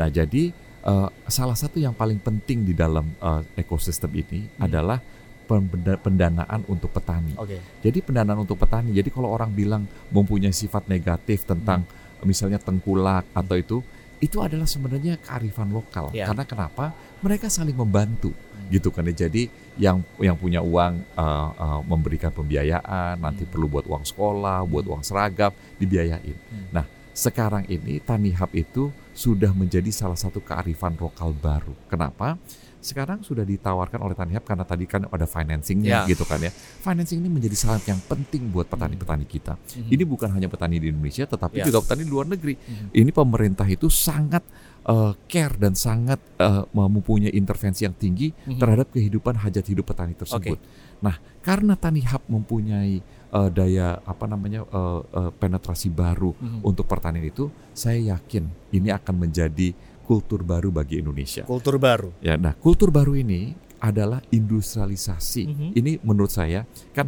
Nah, 0.00 0.08
jadi 0.08 0.50
eh, 0.80 1.08
salah 1.28 1.52
satu 1.52 1.76
yang 1.76 1.92
paling 1.92 2.16
penting 2.16 2.64
di 2.64 2.72
dalam 2.72 3.12
eh, 3.12 3.44
ekosistem 3.60 4.08
ini 4.16 4.48
Hmm. 4.56 4.64
adalah 4.64 4.98
pendanaan 6.00 6.64
untuk 6.70 6.88
petani. 6.94 7.34
Oke. 7.36 7.60
Jadi 7.82 7.98
pendanaan 8.00 8.40
untuk 8.40 8.56
petani. 8.56 8.94
Jadi 8.94 9.10
kalau 9.12 9.28
orang 9.28 9.52
bilang 9.52 9.84
mempunyai 10.08 10.54
sifat 10.54 10.88
negatif 10.88 11.44
tentang 11.44 11.84
Hmm. 11.84 12.24
misalnya 12.24 12.56
tengkulak 12.56 13.28
atau 13.32 13.56
itu, 13.56 13.76
itu 14.20 14.36
adalah 14.38 14.68
sebenarnya 14.68 15.16
kearifan 15.16 15.72
lokal. 15.72 16.12
Ya. 16.12 16.28
Karena 16.28 16.44
kenapa? 16.44 16.92
Mereka 17.24 17.48
saling 17.48 17.72
membantu, 17.76 18.30
Hmm. 18.32 18.68
gitu 18.68 18.92
kan 18.92 19.08
ya. 19.08 19.26
Jadi 19.26 19.48
yang 19.80 20.04
yang 20.20 20.36
punya 20.36 20.60
uang 20.60 21.00
eh, 21.16 21.48
eh, 21.56 21.80
memberikan 21.88 22.28
pembiayaan, 22.30 23.16
nanti 23.16 23.48
Hmm. 23.48 23.52
perlu 23.52 23.66
buat 23.66 23.88
uang 23.88 24.04
sekolah, 24.04 24.60
buat 24.68 24.84
uang 24.84 25.00
seragam, 25.00 25.52
dibiayain. 25.80 26.36
Hmm. 26.36 26.68
Nah, 26.70 26.84
sekarang 27.16 27.64
ini 27.66 27.98
Tani 28.00 28.36
Hub 28.36 28.52
itu 28.52 28.92
sudah 29.16 29.52
menjadi 29.56 29.88
salah 29.90 30.16
satu 30.16 30.40
kearifan 30.40 30.96
lokal 31.00 31.32
baru. 31.32 31.72
Kenapa? 31.88 32.36
Sekarang 32.80 33.20
sudah 33.20 33.44
ditawarkan 33.44 34.00
oleh 34.00 34.16
Tani 34.16 34.32
Hub 34.34 34.44
karena 34.44 34.64
tadi 34.64 34.88
kan 34.88 35.04
ada 35.06 35.28
financingnya 35.28 36.04
Ya. 36.04 36.08
gitu 36.08 36.24
kan 36.24 36.40
ya. 36.40 36.48
Financing 36.80 37.20
ini 37.20 37.28
menjadi 37.28 37.52
sangat 37.52 37.92
yang 37.92 38.00
penting 38.00 38.48
buat 38.48 38.66
petani-petani 38.66 39.28
kita. 39.28 39.60
Mhm. 39.60 39.88
Ini 39.92 40.02
bukan 40.08 40.28
hanya 40.32 40.48
petani 40.48 40.80
di 40.80 40.88
Indonesia, 40.88 41.28
tetapi 41.28 41.60
Ya. 41.60 41.68
juga 41.68 41.84
petani 41.84 42.08
di 42.08 42.10
luar 42.10 42.26
negeri. 42.26 42.56
Mhm. 42.56 42.88
Ini 42.96 43.10
pemerintah 43.12 43.68
itu 43.68 43.86
sangat 43.86 44.42
eh, 44.80 45.12
care 45.28 45.60
dan 45.60 45.76
sangat 45.76 46.16
eh, 46.40 46.64
mempunyai 46.72 47.36
intervensi 47.36 47.84
yang 47.84 47.92
tinggi 47.92 48.32
Mhm. 48.32 48.56
terhadap 48.56 48.88
kehidupan 48.88 49.36
hajat 49.36 49.68
hidup 49.68 49.92
petani 49.92 50.16
tersebut. 50.16 50.56
Nah, 51.04 51.20
karena 51.44 51.76
Tani 51.76 52.00
Hub 52.08 52.24
mempunyai 52.26 53.04
eh, 53.30 53.50
daya 53.54 54.00
apa 54.02 54.24
namanya 54.26 54.64
eh, 54.66 55.00
eh, 55.14 55.30
penetrasi 55.36 55.86
baru 55.86 56.32
Mhm. 56.34 56.64
untuk 56.64 56.88
pertanian 56.88 57.22
itu, 57.22 57.46
saya 57.70 58.16
yakin 58.16 58.48
ini 58.72 58.88
akan 58.90 59.20
menjadi 59.20 59.70
kultur 60.10 60.42
baru 60.42 60.74
bagi 60.74 60.98
Indonesia. 60.98 61.46
kultur 61.46 61.78
baru. 61.78 62.10
Ya, 62.18 62.34
nah 62.34 62.58
kultur 62.58 62.90
baru 62.90 63.14
ini 63.14 63.54
adalah 63.78 64.18
industrialisasi. 64.28 65.42
Mhm. 65.46 65.68
Ini 65.78 65.92
menurut 66.02 66.34
saya 66.34 66.66
kan 66.90 67.06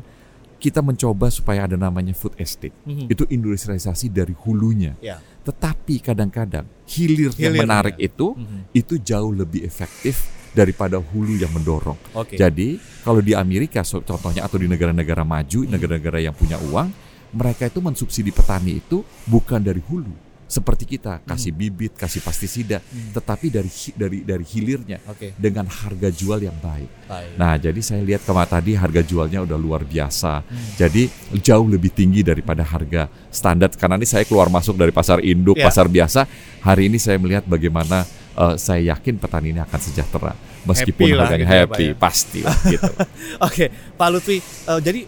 kita 0.63 0.79
mencoba 0.79 1.27
supaya 1.27 1.67
ada 1.67 1.75
namanya 1.75 2.15
food 2.15 2.39
estate. 2.39 2.71
Mhm. 2.87 3.11
Itu 3.11 3.27
industrialisasi 3.27 4.07
dari 4.15 4.31
hulunya. 4.47 4.95
Ya. 5.03 5.19
Tetapi 5.43 5.99
kadang-kadang 5.99 6.71
hilir 6.87 7.35
yang 7.35 7.59
menarik 7.59 7.99
itu 7.99 8.39
Mhm. 8.39 8.71
itu 8.71 8.95
jauh 9.03 9.35
lebih 9.35 9.67
efektif 9.67 10.31
daripada 10.55 11.03
hulu 11.03 11.35
yang 11.35 11.51
mendorong. 11.51 11.99
Oke. 12.15 12.39
Jadi 12.39 12.79
kalau 13.03 13.19
di 13.19 13.35
Amerika 13.35 13.83
contohnya 13.83 14.47
atau 14.47 14.63
di 14.63 14.71
negara-negara 14.71 15.27
maju, 15.27 15.67
Hmm. 15.67 15.75
negara-negara 15.75 16.23
yang 16.23 16.37
punya 16.39 16.61
uang, 16.71 16.95
mereka 17.35 17.67
itu 17.67 17.83
mensubsidi 17.83 18.31
petani 18.31 18.79
itu 18.79 19.03
bukan 19.27 19.59
dari 19.59 19.83
hulu 19.83 20.32
seperti 20.53 20.85
kita 20.85 21.25
kasih 21.25 21.49
bibit, 21.49 21.97
kasih 21.97 22.21
pestisida, 22.21 22.85
Hmm. 22.85 23.17
tetapi 23.17 23.49
dari 23.49 23.71
dari 23.97 24.19
dari 24.21 24.45
hilirnya 24.45 25.01
Oke. 25.09 25.33
dengan 25.41 25.65
harga 25.65 26.13
jual 26.13 26.45
yang 26.45 26.53
baik. 26.61 27.09
Baik. 27.09 27.31
Nah, 27.41 27.57
jadi 27.57 27.81
saya 27.81 28.05
lihat 28.05 28.21
kemarin 28.29 28.53
tadi 28.53 28.77
harga 28.77 29.01
jualnya 29.01 29.41
udah 29.41 29.57
luar 29.57 29.89
biasa. 29.89 30.45
Hmm. 30.45 30.77
Jadi 30.77 31.09
jauh 31.41 31.65
lebih 31.65 31.89
tinggi 31.89 32.21
daripada 32.21 32.61
harga 32.61 33.09
standar. 33.33 33.73
Karena 33.73 33.97
ini 33.97 34.05
saya 34.05 34.29
keluar 34.29 34.53
masuk 34.53 34.77
dari 34.77 34.93
pasar 34.93 35.25
induk, 35.25 35.57
Ya. 35.57 35.73
pasar 35.73 35.89
biasa. 35.89 36.29
Hari 36.61 36.93
ini 36.93 37.01
saya 37.01 37.17
melihat 37.17 37.49
bagaimana 37.49 38.05
eh, 38.33 38.57
saya 38.57 38.93
yakin 38.93 39.17
petani 39.17 39.53
ini 39.53 39.61
akan 39.61 39.77
sejahtera. 39.77 40.33
Meskipun 40.65 41.05
Happy 41.05 41.17
lah 41.17 41.27
harganya 41.29 41.45
gitu 41.45 41.53
ya, 41.53 41.61
happy, 41.69 41.87
ya. 41.89 41.95
pasti 41.97 42.41
lah, 42.41 42.57
gitu. 42.73 42.93
Oke, 43.41 43.65
Pak 43.97 44.09
Lutfi, 44.09 44.37
eh, 44.41 44.81
jadi 44.81 45.01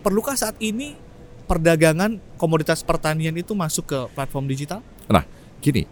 perlukah 0.00 0.32
saat 0.32 0.56
ini 0.60 0.96
perdagangan 1.44 2.16
komoditas 2.38 2.80
pertanian 2.80 3.34
itu 3.34 3.52
masuk 3.52 3.84
ke 3.84 3.98
platform 4.14 4.46
digital? 4.46 4.80
Gini, 5.60 5.84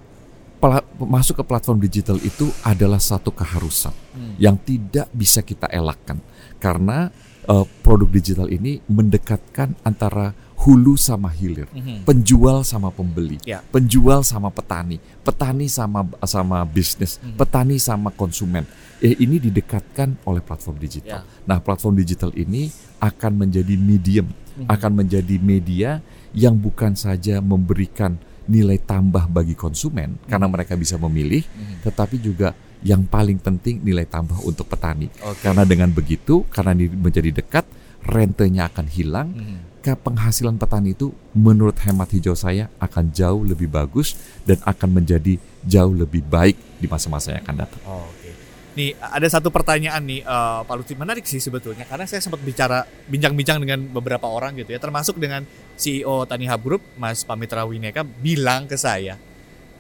pela- 0.57 0.81
masuk 0.97 1.41
ke 1.41 1.45
platform 1.45 1.77
digital 1.79 2.17
itu 2.25 2.49
adalah 2.65 2.97
satu 2.97 3.29
keharusan 3.29 3.93
Hmm. 4.17 4.33
yang 4.41 4.57
tidak 4.57 5.13
bisa 5.13 5.45
kita 5.45 5.69
elakkan 5.69 6.19
karena 6.57 7.13
eh, 7.49 7.65
produk 7.81 8.09
digital 8.13 8.53
ini 8.53 8.77
mendekatkan 8.93 9.73
antara 9.81 10.37
hulu 10.59 11.01
sama 11.01 11.33
hilir. 11.33 11.65
Mhm. 11.73 12.05
penjual 12.05 12.61
sama 12.61 12.93
pembeli, 12.93 13.41
Ya. 13.41 13.65
penjual 13.73 14.21
sama 14.21 14.53
petani, 14.53 15.01
petani 15.25 15.65
sama 15.65 16.05
sama 16.29 16.61
bisnis, 16.69 17.17
Mhm. 17.17 17.37
petani 17.41 17.77
sama 17.81 18.13
konsumen. 18.13 18.69
Eh, 19.01 19.17
ini 19.17 19.41
didekatkan 19.41 20.21
oleh 20.29 20.45
platform 20.45 20.77
digital. 20.77 21.25
Ya. 21.25 21.45
Nah, 21.49 21.61
platform 21.65 21.97
digital 21.97 22.37
ini 22.37 22.69
akan 23.01 23.49
menjadi 23.49 23.81
medium, 23.81 24.29
Mhm. 24.29 24.69
akan 24.69 24.93
menjadi 24.93 25.37
media 25.41 26.05
yang 26.37 26.53
bukan 26.59 27.01
saja 27.01 27.41
memberikan 27.41 28.21
nilai 28.49 28.81
tambah 28.81 29.29
bagi 29.29 29.53
konsumen 29.53 30.17
karena 30.25 30.49
mereka 30.49 30.75
bisa 30.75 30.97
memilih, 30.97 31.45
Mhm. 31.45 31.85
tetapi 31.85 32.17
juga 32.19 32.57
yang 32.81 33.05
paling 33.05 33.37
penting 33.37 33.85
nilai 33.85 34.09
tambah 34.09 34.41
untuk 34.43 34.67
petani. 34.67 35.13
Oke. 35.21 35.45
Karena 35.45 35.69
dengan 35.69 35.93
begitu, 35.93 36.49
karena 36.49 36.73
ini 36.73 36.89
menjadi 36.89 37.31
dekat, 37.45 37.69
rentenya 38.09 38.73
akan 38.73 38.87
hilang, 38.89 39.29
Mhm. 39.35 39.59
ke 39.85 39.93
penghasilan 39.95 40.59
petani 40.59 40.97
itu 40.97 41.13
menurut 41.35 41.77
hemat 41.85 42.11
hijau 42.11 42.35
saya 42.35 42.67
akan 42.79 43.15
jauh 43.15 43.45
lebih 43.47 43.71
bagus 43.71 44.17
dan 44.43 44.59
akan 44.65 45.03
menjadi 45.03 45.39
jauh 45.63 45.95
lebih 45.95 46.25
baik 46.27 46.57
di 46.81 46.87
masa-masa 46.91 47.35
yang 47.35 47.43
akan 47.47 47.57
datang. 47.63 47.83
Oh, 47.87 48.07
Oke. 48.09 48.31
Nih 48.79 48.95
ada 48.95 49.27
satu 49.27 49.51
pertanyaan 49.51 49.99
nih 50.07 50.23
eh, 50.23 50.61
Pak 50.63 50.75
Lutfi. 50.79 50.95
Menarik 50.95 51.27
sih 51.27 51.43
sebetulnya 51.43 51.83
karena 51.83 52.07
saya 52.07 52.23
sempat 52.23 52.39
bicara 52.47 52.87
bincang-bincang 53.11 53.59
dengan 53.59 53.83
beberapa 53.91 54.31
orang 54.31 54.55
gitu 54.55 54.71
ya. 54.71 54.79
Termasuk 54.79 55.19
dengan 55.19 55.43
CEO 55.75 56.23
Tani 56.31 56.47
Hub 56.47 56.63
Group 56.63 56.83
Mas 56.95 57.27
Pamitra 57.27 57.67
Wineka 57.67 58.07
bilang 58.07 58.71
ke 58.71 58.79
saya 58.79 59.19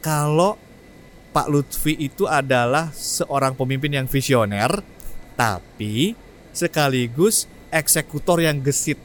kalau 0.02 0.58
Pak 1.30 1.46
Lutfi 1.46 1.94
itu 1.94 2.26
adalah 2.26 2.90
seorang 2.90 3.54
pemimpin 3.54 3.94
yang 3.94 4.10
visioner 4.10 4.82
tapi 5.38 6.18
sekaligus 6.50 7.46
eksekutor 7.70 8.42
yang 8.42 8.58
gesit. 8.58 8.98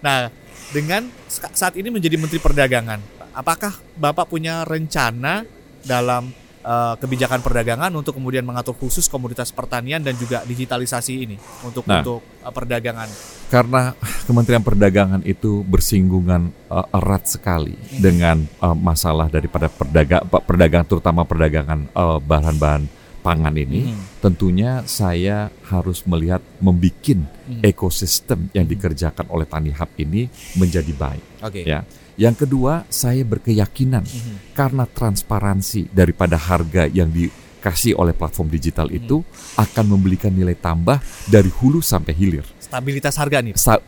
Nah, 0.00 0.32
dengan 0.72 1.12
saat 1.28 1.76
ini 1.76 1.92
menjadi 1.92 2.16
Menteri 2.16 2.40
Perdagangan, 2.40 2.98
apakah 3.36 3.76
Bapak 4.00 4.32
punya 4.32 4.64
rencana 4.64 5.44
dalam 5.84 6.32
eh, 6.60 6.94
kebijakan 7.00 7.40
perdagangan 7.40 7.90
untuk 7.96 8.16
kemudian 8.16 8.44
mengatur 8.44 8.76
khusus 8.76 9.08
komoditas 9.08 9.50
pertanian 9.50 10.00
dan 10.04 10.14
juga 10.16 10.44
digitalisasi 10.44 11.14
ini 11.26 11.36
untuk 11.64 11.84
Nah. 11.88 12.00
untuk 12.04 12.20
eh, 12.22 12.52
perdagangan? 12.52 13.08
Karena 13.50 13.90
Kementerian 14.28 14.62
Perdagangan 14.62 15.22
itu 15.26 15.66
bersinggungan 15.66 16.52
eh, 16.70 16.96
erat 16.96 17.24
sekali 17.26 17.74
dengan 17.98 18.44
eh, 18.44 18.76
masalah 18.76 19.26
daripada 19.32 19.66
perdagang 19.66 20.22
perdagangan 20.28 20.86
terutama 20.86 21.26
perdagangan 21.26 21.90
bahan-bahan 22.20 22.99
pangan 23.20 23.52
ini, 23.54 23.92
Mhm. 23.92 24.24
tentunya 24.24 24.80
saya 24.84 25.52
harus 25.68 26.02
melihat 26.08 26.40
membikin 26.58 27.28
Mhm. 27.46 27.60
ekosistem 27.62 28.48
yang 28.50 28.64
dikerjakan 28.64 29.28
oleh 29.28 29.44
Tani 29.44 29.70
Hub 29.70 29.90
ini 29.96 30.26
menjadi 30.56 30.90
baik. 30.90 31.24
Oke. 31.44 31.62
Ya. 31.62 31.84
Yang 32.16 32.44
kedua, 32.44 32.84
saya 32.88 33.22
berkeyakinan 33.22 34.04
Mhm. 34.04 34.34
karena 34.52 34.84
transparansi 34.84 35.88
daripada 35.88 36.36
harga 36.36 36.84
yang 36.84 37.08
dikasih 37.08 37.96
oleh 37.96 38.12
platform 38.12 38.48
digital 38.48 38.88
itu 38.88 39.24
akan 39.56 39.84
memberikan 39.96 40.32
nilai 40.32 40.56
tambah 40.56 41.00
dari 41.28 41.48
hulu 41.48 41.80
sampai 41.80 42.12
hilir. 42.12 42.44
Stabilitas 42.60 43.16
harga 43.16 43.40
nih. 43.40 43.54
Sta- 43.56 43.84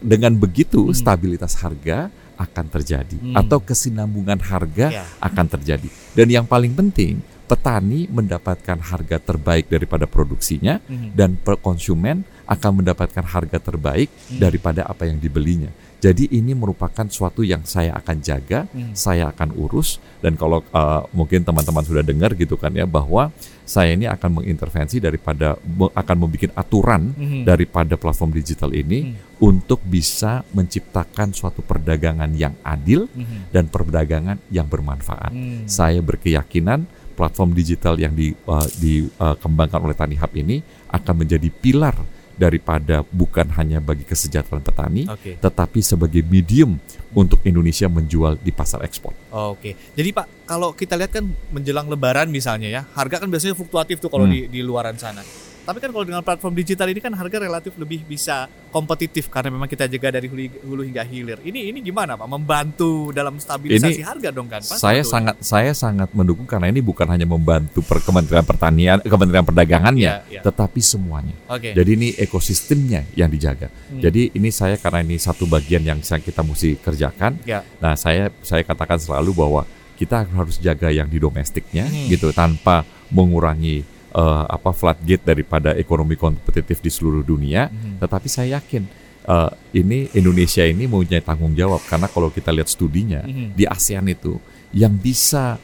Dengan 0.00 0.32
begitu 0.34 0.88
Hmm. 0.88 0.96
stabilitas 0.96 1.54
harga 1.60 2.08
akan 2.40 2.66
terjadi 2.72 3.20
Hmm. 3.20 3.36
atau 3.36 3.60
kesinambungan 3.60 4.40
harga 4.40 4.88
Ya. 4.88 5.04
akan 5.20 5.46
terjadi. 5.46 5.88
Dan 6.16 6.32
yang 6.32 6.48
paling 6.48 6.72
penting, 6.72 7.20
petani 7.50 8.06
mendapatkan 8.06 8.78
harga 8.78 9.18
terbaik 9.18 9.66
daripada 9.66 10.06
produksinya 10.06 10.78
Mhm. 10.86 11.18
dan 11.18 11.34
per- 11.34 11.58
konsumen 11.58 12.22
akan 12.46 12.82
mendapatkan 12.82 13.26
harga 13.26 13.58
terbaik 13.58 14.06
Hmm. 14.30 14.38
daripada 14.38 14.86
apa 14.86 15.06
yang 15.06 15.18
dibelinya. 15.18 15.70
Jadi 16.00 16.32
ini 16.32 16.56
merupakan 16.56 17.04
suatu 17.06 17.44
yang 17.44 17.60
saya 17.62 17.92
akan 17.92 18.16
jaga, 18.24 18.64
Mhm. 18.72 18.96
saya 18.96 19.28
akan 19.30 19.52
urus 19.52 20.00
dan 20.24 20.32
kalau 20.34 20.64
uh, 20.72 21.04
mungkin 21.12 21.44
teman-teman 21.44 21.84
sudah 21.84 22.00
dengar 22.00 22.32
gitu 22.34 22.56
kan 22.56 22.72
ya 22.72 22.88
bahwa 22.88 23.28
saya 23.68 23.94
ini 23.94 24.08
akan 24.08 24.40
mengintervensi 24.42 24.98
daripada 24.98 25.54
akan 25.94 26.16
membuat 26.16 26.56
aturan 26.56 27.12
Mhm. 27.14 27.42
daripada 27.44 27.94
platform 27.94 28.32
digital 28.32 28.72
ini 28.72 29.12
untuk 29.38 29.78
bisa 29.84 30.42
menciptakan 30.50 31.30
suatu 31.30 31.60
perdagangan 31.60 32.32
yang 32.32 32.56
adil 32.64 33.06
Mhm. 33.12 33.52
dan 33.52 33.68
perdagangan 33.68 34.40
yang 34.48 34.66
bermanfaat. 34.66 35.30
Hmm. 35.30 35.68
Saya 35.68 36.00
berkeyakinan 36.00 36.88
platform 37.20 37.52
digital 37.52 38.00
yang 38.00 38.16
di, 38.16 38.32
uh, 38.48 38.64
dikembangkan 38.80 39.80
oleh 39.84 39.92
Tani 39.92 40.16
Hub 40.16 40.32
ini 40.32 40.64
akan 40.88 41.14
menjadi 41.20 41.52
pilar 41.52 41.92
daripada 42.40 43.04
bukan 43.12 43.52
hanya 43.60 43.84
bagi 43.84 44.00
kesejahteraan 44.08 44.64
petani, 44.64 45.04
Oke. 45.04 45.36
tetapi 45.36 45.84
sebagai 45.84 46.24
medium 46.24 46.80
untuk 47.12 47.44
Indonesia 47.44 47.84
menjual 47.84 48.40
di 48.40 48.48
pasar 48.48 48.80
ekspor. 48.80 49.12
Oke. 49.28 49.76
Jadi 49.92 50.08
Pak, 50.08 50.48
kalau 50.48 50.72
kita 50.72 50.96
lihat 50.96 51.12
kan 51.12 51.28
menjelang 51.52 51.92
Lebaran 51.92 52.32
misalnya 52.32 52.72
ya, 52.72 52.82
harga 52.96 53.20
kan 53.20 53.28
biasanya 53.28 53.52
fluktuatif 53.52 54.00
tuh 54.00 54.08
kalau 54.08 54.24
Hmm. 54.24 54.32
di 54.32 54.40
di 54.48 54.60
luaran 54.64 54.96
sana. 54.96 55.20
Tapi 55.60 55.78
kan 55.78 55.90
kalau 55.90 56.02
dengan 56.02 56.22
platform 56.22 56.54
digital 56.54 56.88
ini 56.88 56.98
kan 56.98 57.12
harga 57.12 57.36
relatif 57.38 57.76
lebih 57.76 58.02
bisa 58.02 58.48
kompetitif 58.70 59.28
karena 59.28 59.50
memang 59.50 59.66
kita 59.66 59.86
jaga 59.86 60.18
dari 60.18 60.26
hulu, 60.26 60.42
hulu 60.62 60.82
hingga 60.82 61.02
hilir. 61.02 61.38
Ini 61.42 61.70
ini 61.70 61.78
gimana 61.80 62.14
Pak? 62.14 62.26
Membantu 62.26 63.10
dalam 63.10 63.36
stabilisasi 63.36 64.00
Ini 64.00 64.06
harga 64.06 64.28
dong 64.30 64.48
kan? 64.48 64.62
Pak? 64.62 64.78
saya 64.78 65.02
Sebetulnya. 65.02 65.10
sangat 65.10 65.36
saya 65.42 65.72
sangat 65.74 66.08
mendukung 66.10 66.46
karena 66.46 66.70
ini 66.70 66.80
bukan 66.80 67.06
hanya 67.06 67.26
membantu 67.26 67.82
per 67.82 68.00
Kementerian 68.00 68.42
Pertanian, 68.42 68.98
Kementerian 69.02 69.44
Perdagangannya, 69.44 70.12
Iya, 70.26 70.26
iya. 70.30 70.40
tetapi 70.42 70.80
semuanya. 70.80 71.34
Oke. 71.46 71.70
Jadi 71.70 71.90
ini 71.94 72.08
ekosistemnya 72.14 73.04
yang 73.14 73.28
dijaga. 73.30 73.68
Hmm. 73.68 74.00
Jadi 74.00 74.32
ini 74.34 74.48
saya 74.50 74.74
karena 74.74 75.04
ini 75.04 75.18
satu 75.18 75.44
bagian 75.44 75.84
yang 75.84 75.98
kita 76.00 76.40
mesti 76.42 76.80
kerjakan. 76.80 77.36
Ya. 77.44 77.62
Nah, 77.78 77.94
saya 77.94 78.32
saya 78.40 78.64
katakan 78.64 78.98
selalu 78.98 79.30
bahwa 79.36 79.62
kita 79.94 80.24
harus 80.24 80.56
jaga 80.56 80.88
yang 80.88 81.06
di 81.06 81.20
domestiknya 81.20 81.84
Hmm. 81.84 82.08
gitu 82.08 82.32
tanpa 82.32 82.82
mengurangi 83.12 83.84
eh, 84.10 84.44
apa 84.46 84.70
floodgate 84.70 85.22
daripada 85.24 85.72
ekonomi 85.72 86.14
kompetitif 86.14 86.78
di 86.78 86.88
seluruh 86.88 87.22
dunia. 87.22 87.66
Mhm. 87.66 87.98
Tetapi 87.98 88.26
saya 88.26 88.58
yakin 88.58 88.82
eh, 89.20 89.50
ini 89.74 90.10
Indonesia 90.12 90.64
ini 90.64 90.84
mempunyai 90.84 91.20
tanggung 91.20 91.52
jawab 91.52 91.84
karena 91.84 92.06
kalau 92.06 92.28
kita 92.28 92.50
lihat 92.50 92.66
studinya 92.66 93.20
Mhm. 93.22 93.54
di 93.54 93.64
ASEAN 93.64 94.06
itu 94.06 94.38
yang 94.72 94.92
bisa 94.92 95.58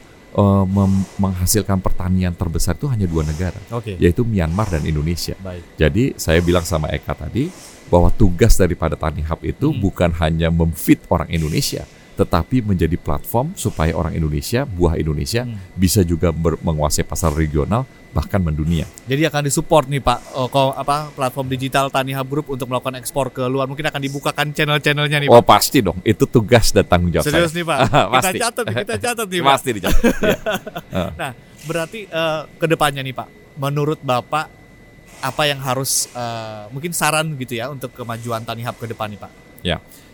mem- 0.69 1.07
menghasilkan 1.17 1.81
pertanian 1.81 2.29
terbesar 2.29 2.77
itu 2.77 2.85
hanya 2.85 3.09
dua 3.09 3.25
negara, 3.25 3.57
Oke. 3.73 3.97
yaitu 3.97 4.21
Myanmar 4.21 4.69
dan 4.69 4.85
Indonesia. 4.85 5.33
Baik. 5.41 5.65
Jadi 5.73 6.13
saya 6.13 6.37
bilang 6.45 6.61
sama 6.61 6.93
Eka 6.93 7.17
tadi 7.17 7.49
bahwa 7.89 8.13
tugas 8.13 8.53
daripada 8.53 8.93
Tani 8.93 9.25
Hub 9.25 9.41
itu 9.41 9.73
Hmm. 9.73 9.81
bukan 9.81 10.11
hanya 10.21 10.53
memfit 10.53 11.01
orang 11.09 11.25
Indonesia, 11.33 11.89
tetapi 12.17 12.59
menjadi 12.59 12.97
platform 12.97 13.53
supaya 13.53 13.93
orang 13.93 14.11
Indonesia, 14.11 14.65
buah 14.65 14.97
Indonesia 14.97 15.45
Hmm. 15.45 15.55
bisa 15.71 16.01
juga 16.01 16.33
menguasai 16.33 17.03
pasar 17.03 17.29
regional 17.31 17.85
bahkan 18.07 18.41
mendunia. 18.41 18.89
Jadi 19.05 19.21
akan 19.23 19.45
disupport 19.45 19.85
nih 19.85 20.01
Pak, 20.01 20.33
oh, 20.33 20.47
ko- 20.47 20.73
apa 20.73 21.13
platform 21.13 21.45
digital 21.47 21.87
Tani 21.87 22.11
Hub 22.11 22.25
Group 22.25 22.49
untuk 22.49 22.65
melakukan 22.65 22.97
ekspor 22.97 23.29
ke 23.29 23.45
luar. 23.45 23.69
Mungkin 23.69 23.85
akan 23.85 24.01
dibukakan 24.01 24.49
channel-channelnya 24.49 25.17
nih 25.19 25.29
Oh 25.29 25.37
Pak. 25.37 25.53
pasti 25.53 25.79
dong, 25.79 26.01
itu 26.01 26.25
tugas 26.25 26.73
dan 26.73 26.81
tanggung 26.83 27.13
jawab 27.13 27.23
Serius 27.23 27.53
saya. 27.53 27.61
nih 27.61 27.65
Pak. 27.67 27.77
kita 27.85 28.09
Pasti. 28.09 28.37
catat, 28.39 28.63
nih, 28.65 28.75
kita 28.79 28.95
catat 28.97 29.27
nih 29.27 29.39
Pak. 29.39 29.53
Pasti 29.53 29.69
dicatat. 29.71 30.03
Iya. 30.17 30.37
Nah, 31.21 31.31
berarti 31.63 31.99
eh, 32.03 32.41
ke 32.51 32.65
depannya 32.65 33.01
nih 33.01 33.13
Pak, 33.13 33.27
menurut 33.55 33.99
Bapak 34.01 34.45
apa 35.19 35.43
yang 35.45 35.59
harus 35.59 36.09
eh, 36.11 36.63
mungkin 36.69 36.91
saran 36.91 37.37
gitu 37.37 37.53
ya 37.53 37.69
untuk 37.69 37.93
kemajuan 37.93 38.41
Tani 38.41 38.65
Hub 38.65 38.75
ke 38.75 38.87
depan 38.87 39.07
nih 39.07 39.19
Pak? 39.19 39.31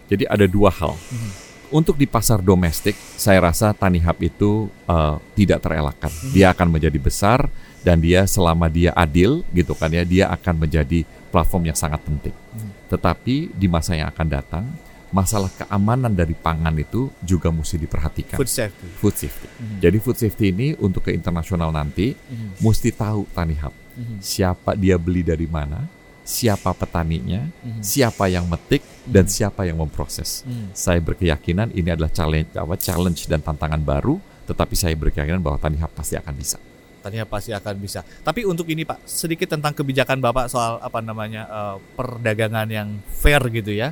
Jadi 0.03 0.27
ada 0.27 0.43
dua 0.43 0.67
hal. 0.69 0.91
Mhm. 1.09 1.31
Untuk 1.73 1.97
di 1.97 2.05
pasar 2.05 2.37
domestik, 2.37 2.93
saya 3.17 3.49
rasa 3.49 3.73
Tani 3.73 3.97
Hub 4.05 4.17
itu 4.21 4.69
eh, 4.85 5.15
tidak 5.33 5.65
terelakkan. 5.65 6.13
Mhm. 6.13 6.29
Dia 6.29 6.53
akan 6.53 6.67
menjadi 6.69 6.99
besar 7.01 7.49
dan 7.81 7.97
dia 7.97 8.29
selama 8.29 8.69
dia 8.69 8.93
adil 8.93 9.41
gitu 9.51 9.73
kan 9.73 9.89
ya, 9.89 10.05
dia 10.05 10.29
akan 10.29 10.69
menjadi 10.69 11.01
platform 11.33 11.73
yang 11.73 11.77
sangat 11.77 12.05
penting. 12.05 12.35
Mhm. 12.53 12.69
Tetapi 12.93 13.35
di 13.57 13.65
masa 13.65 13.97
yang 13.97 14.05
akan 14.13 14.27
datang, 14.29 14.65
masalah 15.09 15.49
keamanan 15.49 16.13
dari 16.13 16.37
pangan 16.37 16.77
itu 16.77 17.09
juga 17.25 17.49
mesti 17.49 17.81
diperhatikan. 17.81 18.37
Food 18.37 18.49
safety. 18.53 18.87
Food 19.01 19.15
safety. 19.17 19.47
Mhm. 19.49 19.77
Jadi 19.81 19.97
food 19.97 20.17
safety 20.21 20.45
ini 20.53 20.67
untuk 20.77 21.09
ke 21.09 21.11
internasional 21.13 21.73
nanti 21.73 22.13
mesti 22.61 22.93
tahu 22.93 23.25
Tani 23.33 23.57
Hub 23.57 23.73
Mhm. 23.93 24.17
siapa 24.21 24.73
dia 24.73 24.97
beli 24.97 25.21
dari 25.21 25.45
mana, 25.45 25.85
siapa 26.23 26.71
petaninya, 26.71 27.43
Mhm. 27.61 27.83
siapa 27.83 28.25
yang 28.27 28.47
metik 28.47 28.81
dan 29.03 29.27
Mhm. 29.27 29.31
siapa 29.31 29.67
yang 29.67 29.77
memproses. 29.77 30.43
Mhm. 30.43 30.71
Saya 30.71 30.99
berkeyakinan 30.99 31.71
ini 31.71 31.91
adalah 31.91 32.09
challenge 32.09 32.55
apa 32.55 32.75
challenge 32.75 33.27
dan 33.27 33.43
tantangan 33.43 33.79
baru, 33.79 34.17
tetapi 34.43 34.73
saya 34.73 34.95
berkeyakinan 34.95 35.43
bahwa 35.43 35.59
Tani 35.59 35.75
Hub 35.77 35.91
pasti 35.91 36.15
akan 36.15 36.33
bisa. 36.33 36.57
Tani 37.03 37.19
Hub 37.19 37.27
pasti 37.27 37.51
akan 37.51 37.75
bisa. 37.75 37.99
Tapi 37.99 38.47
untuk 38.47 38.63
ini 38.71 38.87
Pak, 38.87 39.03
sedikit 39.03 39.51
tentang 39.51 39.75
kebijakan 39.75 40.23
Bapak 40.23 40.47
soal 40.47 40.79
apa 40.79 41.03
namanya 41.03 41.43
eh, 41.43 41.75
perdagangan 41.99 42.67
yang 42.67 42.87
fair 43.11 43.43
gitu 43.51 43.75
ya. 43.75 43.91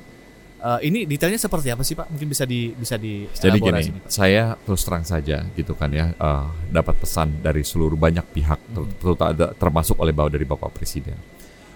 Eh, 0.62 0.80
ini 0.88 1.10
detailnya 1.10 1.42
seperti 1.42 1.74
apa 1.74 1.82
sih 1.84 1.98
Pak? 1.98 2.08
Mungkin 2.08 2.30
bisa 2.30 2.46
di 2.46 2.70
bisa 2.72 2.96
di 2.96 3.26
Jadi 3.28 3.58
gini, 3.60 3.82
Pak. 3.98 4.08
saya 4.08 4.54
terus 4.56 4.86
terang 4.86 5.02
saja 5.04 5.44
gitu 5.52 5.74
kan 5.76 5.92
ya, 5.92 6.14
eh, 6.14 6.46
dapat 6.72 6.96
pesan 7.02 7.44
dari 7.44 7.66
seluruh 7.66 7.98
banyak 7.98 8.24
pihak, 8.32 8.60
ter- 8.72 8.86
Mhm. 8.88 8.96
terutama 9.02 9.30
ada- 9.34 9.52
termasuk 9.52 9.98
oleh 10.00 10.14
bawah 10.14 10.32
dari 10.32 10.46
Bapak 10.46 10.72
Presiden. 10.72 11.18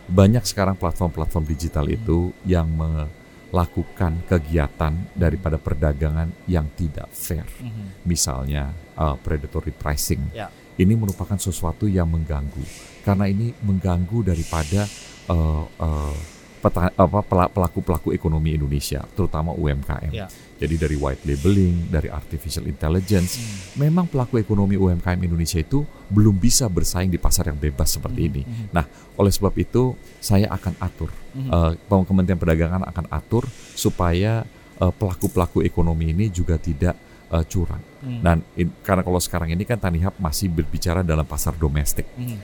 Banyak 0.06 0.46
sekarang 0.46 0.78
platform-platform 0.78 1.46
digital 1.50 1.86
itu 1.90 2.30
yang 2.46 2.70
melakukan 2.70 4.22
kegiatan 4.30 4.94
daripada 5.18 5.58
perdagangan 5.58 6.30
yang 6.46 6.70
tidak 6.78 7.10
fair. 7.16 7.46
Mhm. 7.62 8.06
Misalnya 8.06 8.74
eh, 8.96 9.16
predatory 9.20 9.74
pricing. 9.74 10.32
Ya. 10.36 10.52
Ini 10.76 10.92
merupakan 11.00 11.40
sesuatu 11.40 11.88
yang 11.88 12.12
mengganggu 12.12 12.64
karena 13.08 13.32
ini 13.32 13.56
mengganggu 13.64 14.28
daripada 14.28 14.84
eh, 15.32 15.64
peta- 15.80 16.35
apa, 16.70 17.20
pela- 17.22 17.52
pelaku-pelaku 17.52 18.12
ekonomi 18.12 18.56
Indonesia, 18.56 19.06
terutama 19.14 19.54
UMKM. 19.54 20.12
Ya. 20.12 20.28
Jadi 20.56 20.76
dari 20.80 20.96
white 20.96 21.28
labeling, 21.28 21.92
dari 21.92 22.08
artificial 22.08 22.64
intelligence, 22.64 23.36
Mhm. 23.36 23.56
memang 23.76 24.08
pelaku 24.08 24.40
ekonomi 24.40 24.80
UMKM 24.80 25.20
Indonesia 25.20 25.60
itu 25.60 25.84
belum 26.08 26.40
bisa 26.40 26.72
bersaing 26.72 27.12
di 27.12 27.20
pasar 27.20 27.52
yang 27.52 27.60
bebas 27.60 28.00
seperti 28.00 28.22
ini. 28.26 28.42
Mhm. 28.48 28.72
Oleh 29.20 29.32
sebab 29.36 29.52
itu, 29.60 30.00
saya 30.18 30.48
akan 30.48 30.80
atur, 30.80 31.12
Mhm. 31.36 31.50
eh, 31.52 31.72
Kementerian 32.08 32.40
Perdagangan 32.40 32.88
akan 32.88 33.06
atur 33.12 33.44
supaya 33.76 34.48
eh, 34.76 34.92
pelaku-pelaku 34.92 35.64
ekonomi 35.64 36.12
ini 36.12 36.28
juga 36.28 36.60
tidak 36.60 36.96
eh, 37.26 37.42
curang. 37.50 37.82
Mhm. 38.06 38.22
Dan 38.22 38.38
in- 38.54 38.76
karena 38.86 39.02
kalau 39.02 39.18
sekarang 39.18 39.50
ini 39.50 39.66
kan 39.66 39.82
Tanihub 39.82 40.14
masih 40.22 40.46
berbicara 40.46 41.02
dalam 41.02 41.26
pasar 41.26 41.58
domestik. 41.58 42.06
Mhm. 42.16 42.38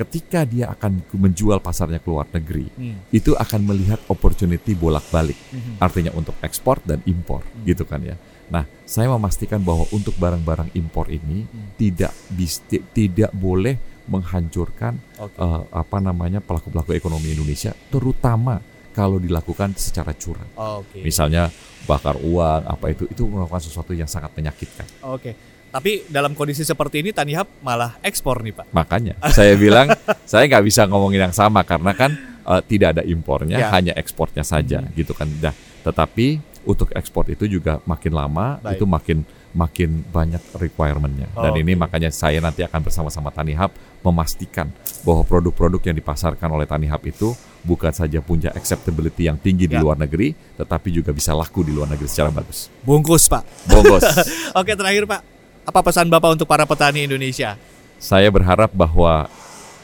Ketika 0.00 0.48
dia 0.48 0.72
akan 0.72 1.04
menjual 1.12 1.60
pasarnya 1.60 2.00
ke 2.00 2.08
luar 2.08 2.24
negeri, 2.32 2.72
Mhm. 2.72 3.12
itu 3.12 3.36
akan 3.36 3.60
melihat 3.62 4.00
opportunity 4.08 4.72
bolak-balik. 4.72 5.36
Mhm. 5.52 5.76
artinya 5.76 6.12
untuk 6.12 6.32
ekspor 6.40 6.80
dan 6.80 7.04
impor 7.04 7.44
Hmm. 7.44 7.64
gitu 7.64 7.84
kan 7.84 8.00
ya. 8.00 8.16
Nah, 8.48 8.64
saya 8.82 9.06
memastikan 9.08 9.60
bahwa 9.60 9.84
untuk 9.92 10.16
barang-barang 10.16 10.72
impor 10.72 11.06
ini 11.06 11.44
Hmm. 11.44 11.76
tidak 11.76 12.12
bis, 12.28 12.64
ti- 12.64 12.80
tidak 12.90 13.28
boleh 13.30 13.76
menghancurkan 14.08 14.98
Oke. 15.18 15.36
eh, 15.36 15.62
apa 15.70 15.98
namanya 15.98 16.40
pelaku-pelaku 16.40 16.92
ekonomi 16.92 17.30
Indonesia 17.30 17.70
terutama 17.88 18.58
kalau 18.90 19.16
dilakukan 19.16 19.78
secara 19.78 20.10
curang. 20.12 20.50
Oke. 20.56 20.98
Misalnya 21.00 21.46
bakar 21.86 22.18
uang 22.18 22.66
apa 22.66 22.90
itu 22.90 23.06
itu 23.06 23.22
merupakan 23.24 23.62
sesuatu 23.62 23.94
yang 23.94 24.10
sangat 24.10 24.34
menyakitkan. 24.34 24.86
Oke. 25.06 25.32
Tapi 25.70 26.02
dalam 26.06 26.34
kondisi 26.34 26.62
seperti 26.62 26.98
ini 26.98 27.10
Tani 27.10 27.32
Hub 27.38 27.46
malah 27.62 27.94
ekspor 28.02 28.42
nih 28.42 28.52
Pak. 28.52 28.66
Makanya 28.70 29.14
saya 29.30 29.54
bilang 29.54 29.86
saya 30.30 30.50
nggak 30.50 30.64
bisa 30.66 30.82
ngomongin 30.84 31.30
yang 31.30 31.34
sama 31.34 31.62
karena 31.62 31.94
kan 31.94 32.10
eh, 32.40 32.62
tidak 32.66 32.98
ada 32.98 33.02
impornya, 33.06 33.56
Ya. 33.56 33.68
hanya 33.70 33.94
ekspornya 33.94 34.42
saja 34.42 34.82
Mhm. 34.82 34.90
gitu 34.98 35.12
kan. 35.14 35.30
Nah, 35.30 35.54
tetapi 35.86 36.40
untuk 36.60 36.90
ekspor 36.92 37.24
itu 37.30 37.46
juga 37.46 37.78
makin 37.84 38.12
lama 38.12 38.58
Baik. 38.58 38.76
itu 38.76 38.84
makin 38.84 39.18
makin 39.50 39.90
banyak 40.06 40.38
requirementnya. 40.54 41.26
Dan 41.34 41.52
Oke. 41.54 41.62
ini 41.62 41.72
makanya 41.74 42.10
saya 42.10 42.38
nanti 42.38 42.62
akan 42.62 42.80
bersama-sama 42.82 43.30
Tani 43.30 43.54
Hub 43.54 43.70
memastikan 44.00 44.70
bahwa 45.02 45.22
produk-produk 45.22 45.80
yang 45.84 45.96
dipasarkan 45.96 46.50
oleh 46.50 46.66
Tani 46.66 46.86
Hub 46.86 47.02
itu 47.02 47.34
bukan 47.60 47.90
saja 47.90 48.18
punya 48.18 48.50
acceptability 48.50 49.26
yang 49.26 49.36
tinggi 49.36 49.66
di 49.66 49.74
Ya. 49.76 49.82
luar 49.82 49.94
negeri, 49.94 50.32
tetapi 50.56 50.88
juga 50.90 51.10
bisa 51.10 51.30
laku 51.32 51.62
di 51.62 51.70
luar 51.70 51.86
negeri 51.86 52.06
secara 52.06 52.30
bagus. 52.30 52.70
Bungkus 52.82 53.26
Pak. 53.26 53.42
Bongos. 53.66 54.02
Oke 54.60 54.74
terakhir 54.74 55.04
Pak. 55.06 55.20
Apa 55.64 55.80
pesan 55.84 56.08
Bapak 56.08 56.38
untuk 56.38 56.46
para 56.48 56.64
petani 56.64 57.04
Indonesia? 57.06 57.56
saya 58.00 58.32
berharap 58.32 58.72
bahwa 58.72 59.28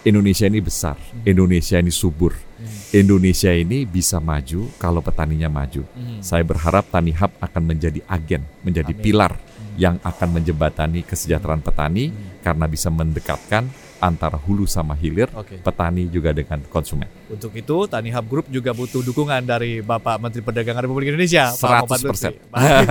Indonesia 0.03 0.49
ini 0.49 0.65
besar, 0.65 0.97
Indonesia 1.29 1.77
ini 1.77 1.93
subur, 1.93 2.33
Indonesia 2.97 3.53
ini 3.53 3.85
bisa 3.85 4.17
maju 4.17 4.73
kalau 4.81 5.05
petaninya 5.05 5.53
maju. 5.53 5.85
Hmm. 5.93 6.25
Saya 6.25 6.41
berharap 6.43 6.89
Tani 6.89 7.13
Hub 7.13 7.29
akan 7.37 7.63
menjadi 7.63 8.01
agen, 8.09 8.43
menjadi 8.65 8.97
Amin. 8.97 9.05
pilar 9.05 9.37
yang 9.77 10.01
akan 10.01 10.41
menjembatani 10.41 11.05
kesejahteraan 11.05 11.61
petani 11.61 12.09
karena 12.41 12.65
bisa 12.65 12.89
mendekatkan 12.89 13.69
antara 13.99 14.37
hulu 14.37 14.69
sama 14.69 14.93
hilir, 14.95 15.29
Oke. 15.33 15.61
petani 15.61 16.09
juga 16.09 16.31
dengan 16.37 16.61
konsumen. 16.69 17.09
Untuk 17.27 17.51
itu 17.57 17.77
Tani 17.91 18.13
Hub 18.13 18.27
Group 18.29 18.47
juga 18.53 18.71
butuh 18.77 19.03
dukungan 19.03 19.43
dari 19.43 19.83
Bapak 19.83 20.21
Menteri 20.23 20.45
Perdagangan 20.45 20.85
Republik 20.87 21.11
Indonesia, 21.11 21.51
Pak 21.53 21.89
Muhammad 21.89 22.01
100%. 22.01 22.07
Lutfi. 22.07 22.35
Baik. 22.53 22.89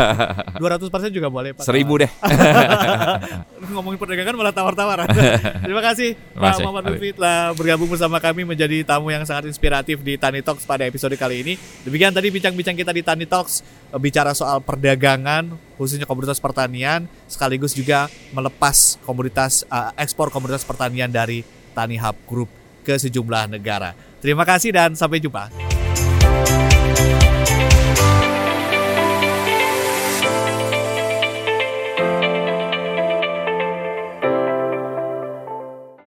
200% 1.11 1.17
juga 1.17 1.27
boleh 1.31 1.49
Pak. 1.55 1.63
Seribu 1.63 1.93
deh. 2.01 2.11
Ngomongin 3.75 3.99
perdagangan 3.99 4.33
malah 4.39 4.55
tawar-tawaran. 4.55 5.07
Terima 5.67 5.83
kasih 5.83 6.15
Pak 6.31 6.63
Muhammad. 6.63 6.95
Lutfi 6.95 7.11
telah 7.11 7.51
bergabung 7.51 7.91
bersama 7.91 8.23
kami 8.23 8.47
menjadi 8.47 8.87
tamu 8.87 9.11
yang 9.11 9.27
sangat 9.27 9.51
inspiratif 9.51 9.99
di 9.99 10.15
Tani 10.15 10.39
Talks 10.39 10.63
pada 10.63 10.87
episode 10.87 11.13
kali 11.19 11.43
ini. 11.43 11.53
Demikian 11.83 12.15
tadi 12.15 12.31
bincang-bincang 12.31 12.79
kita 12.79 12.91
di 12.95 13.03
Tani 13.03 13.27
Talks 13.27 13.61
eh, 13.91 13.99
bicara 13.99 14.31
soal 14.31 14.63
perdagangan 14.63 15.59
khususnya 15.75 16.07
komoditas 16.07 16.39
pertanian 16.39 17.11
sekaligus 17.27 17.75
juga 17.75 18.07
melepas 18.31 18.95
komoditas 19.03 19.67
eh, 19.67 19.91
ekspor 19.99 20.31
komoditas 20.31 20.63
pertanian 20.63 21.11
dari 21.11 21.43
Tani 21.75 21.99
Hub 21.99 22.15
Group 22.23 22.49
ke 22.87 22.95
sejumlah 22.95 23.51
negara. 23.51 23.91
Terima 24.23 24.47
kasih 24.47 24.71
dan 24.71 24.95
sampai 24.95 25.19
jumpa. 25.19 25.84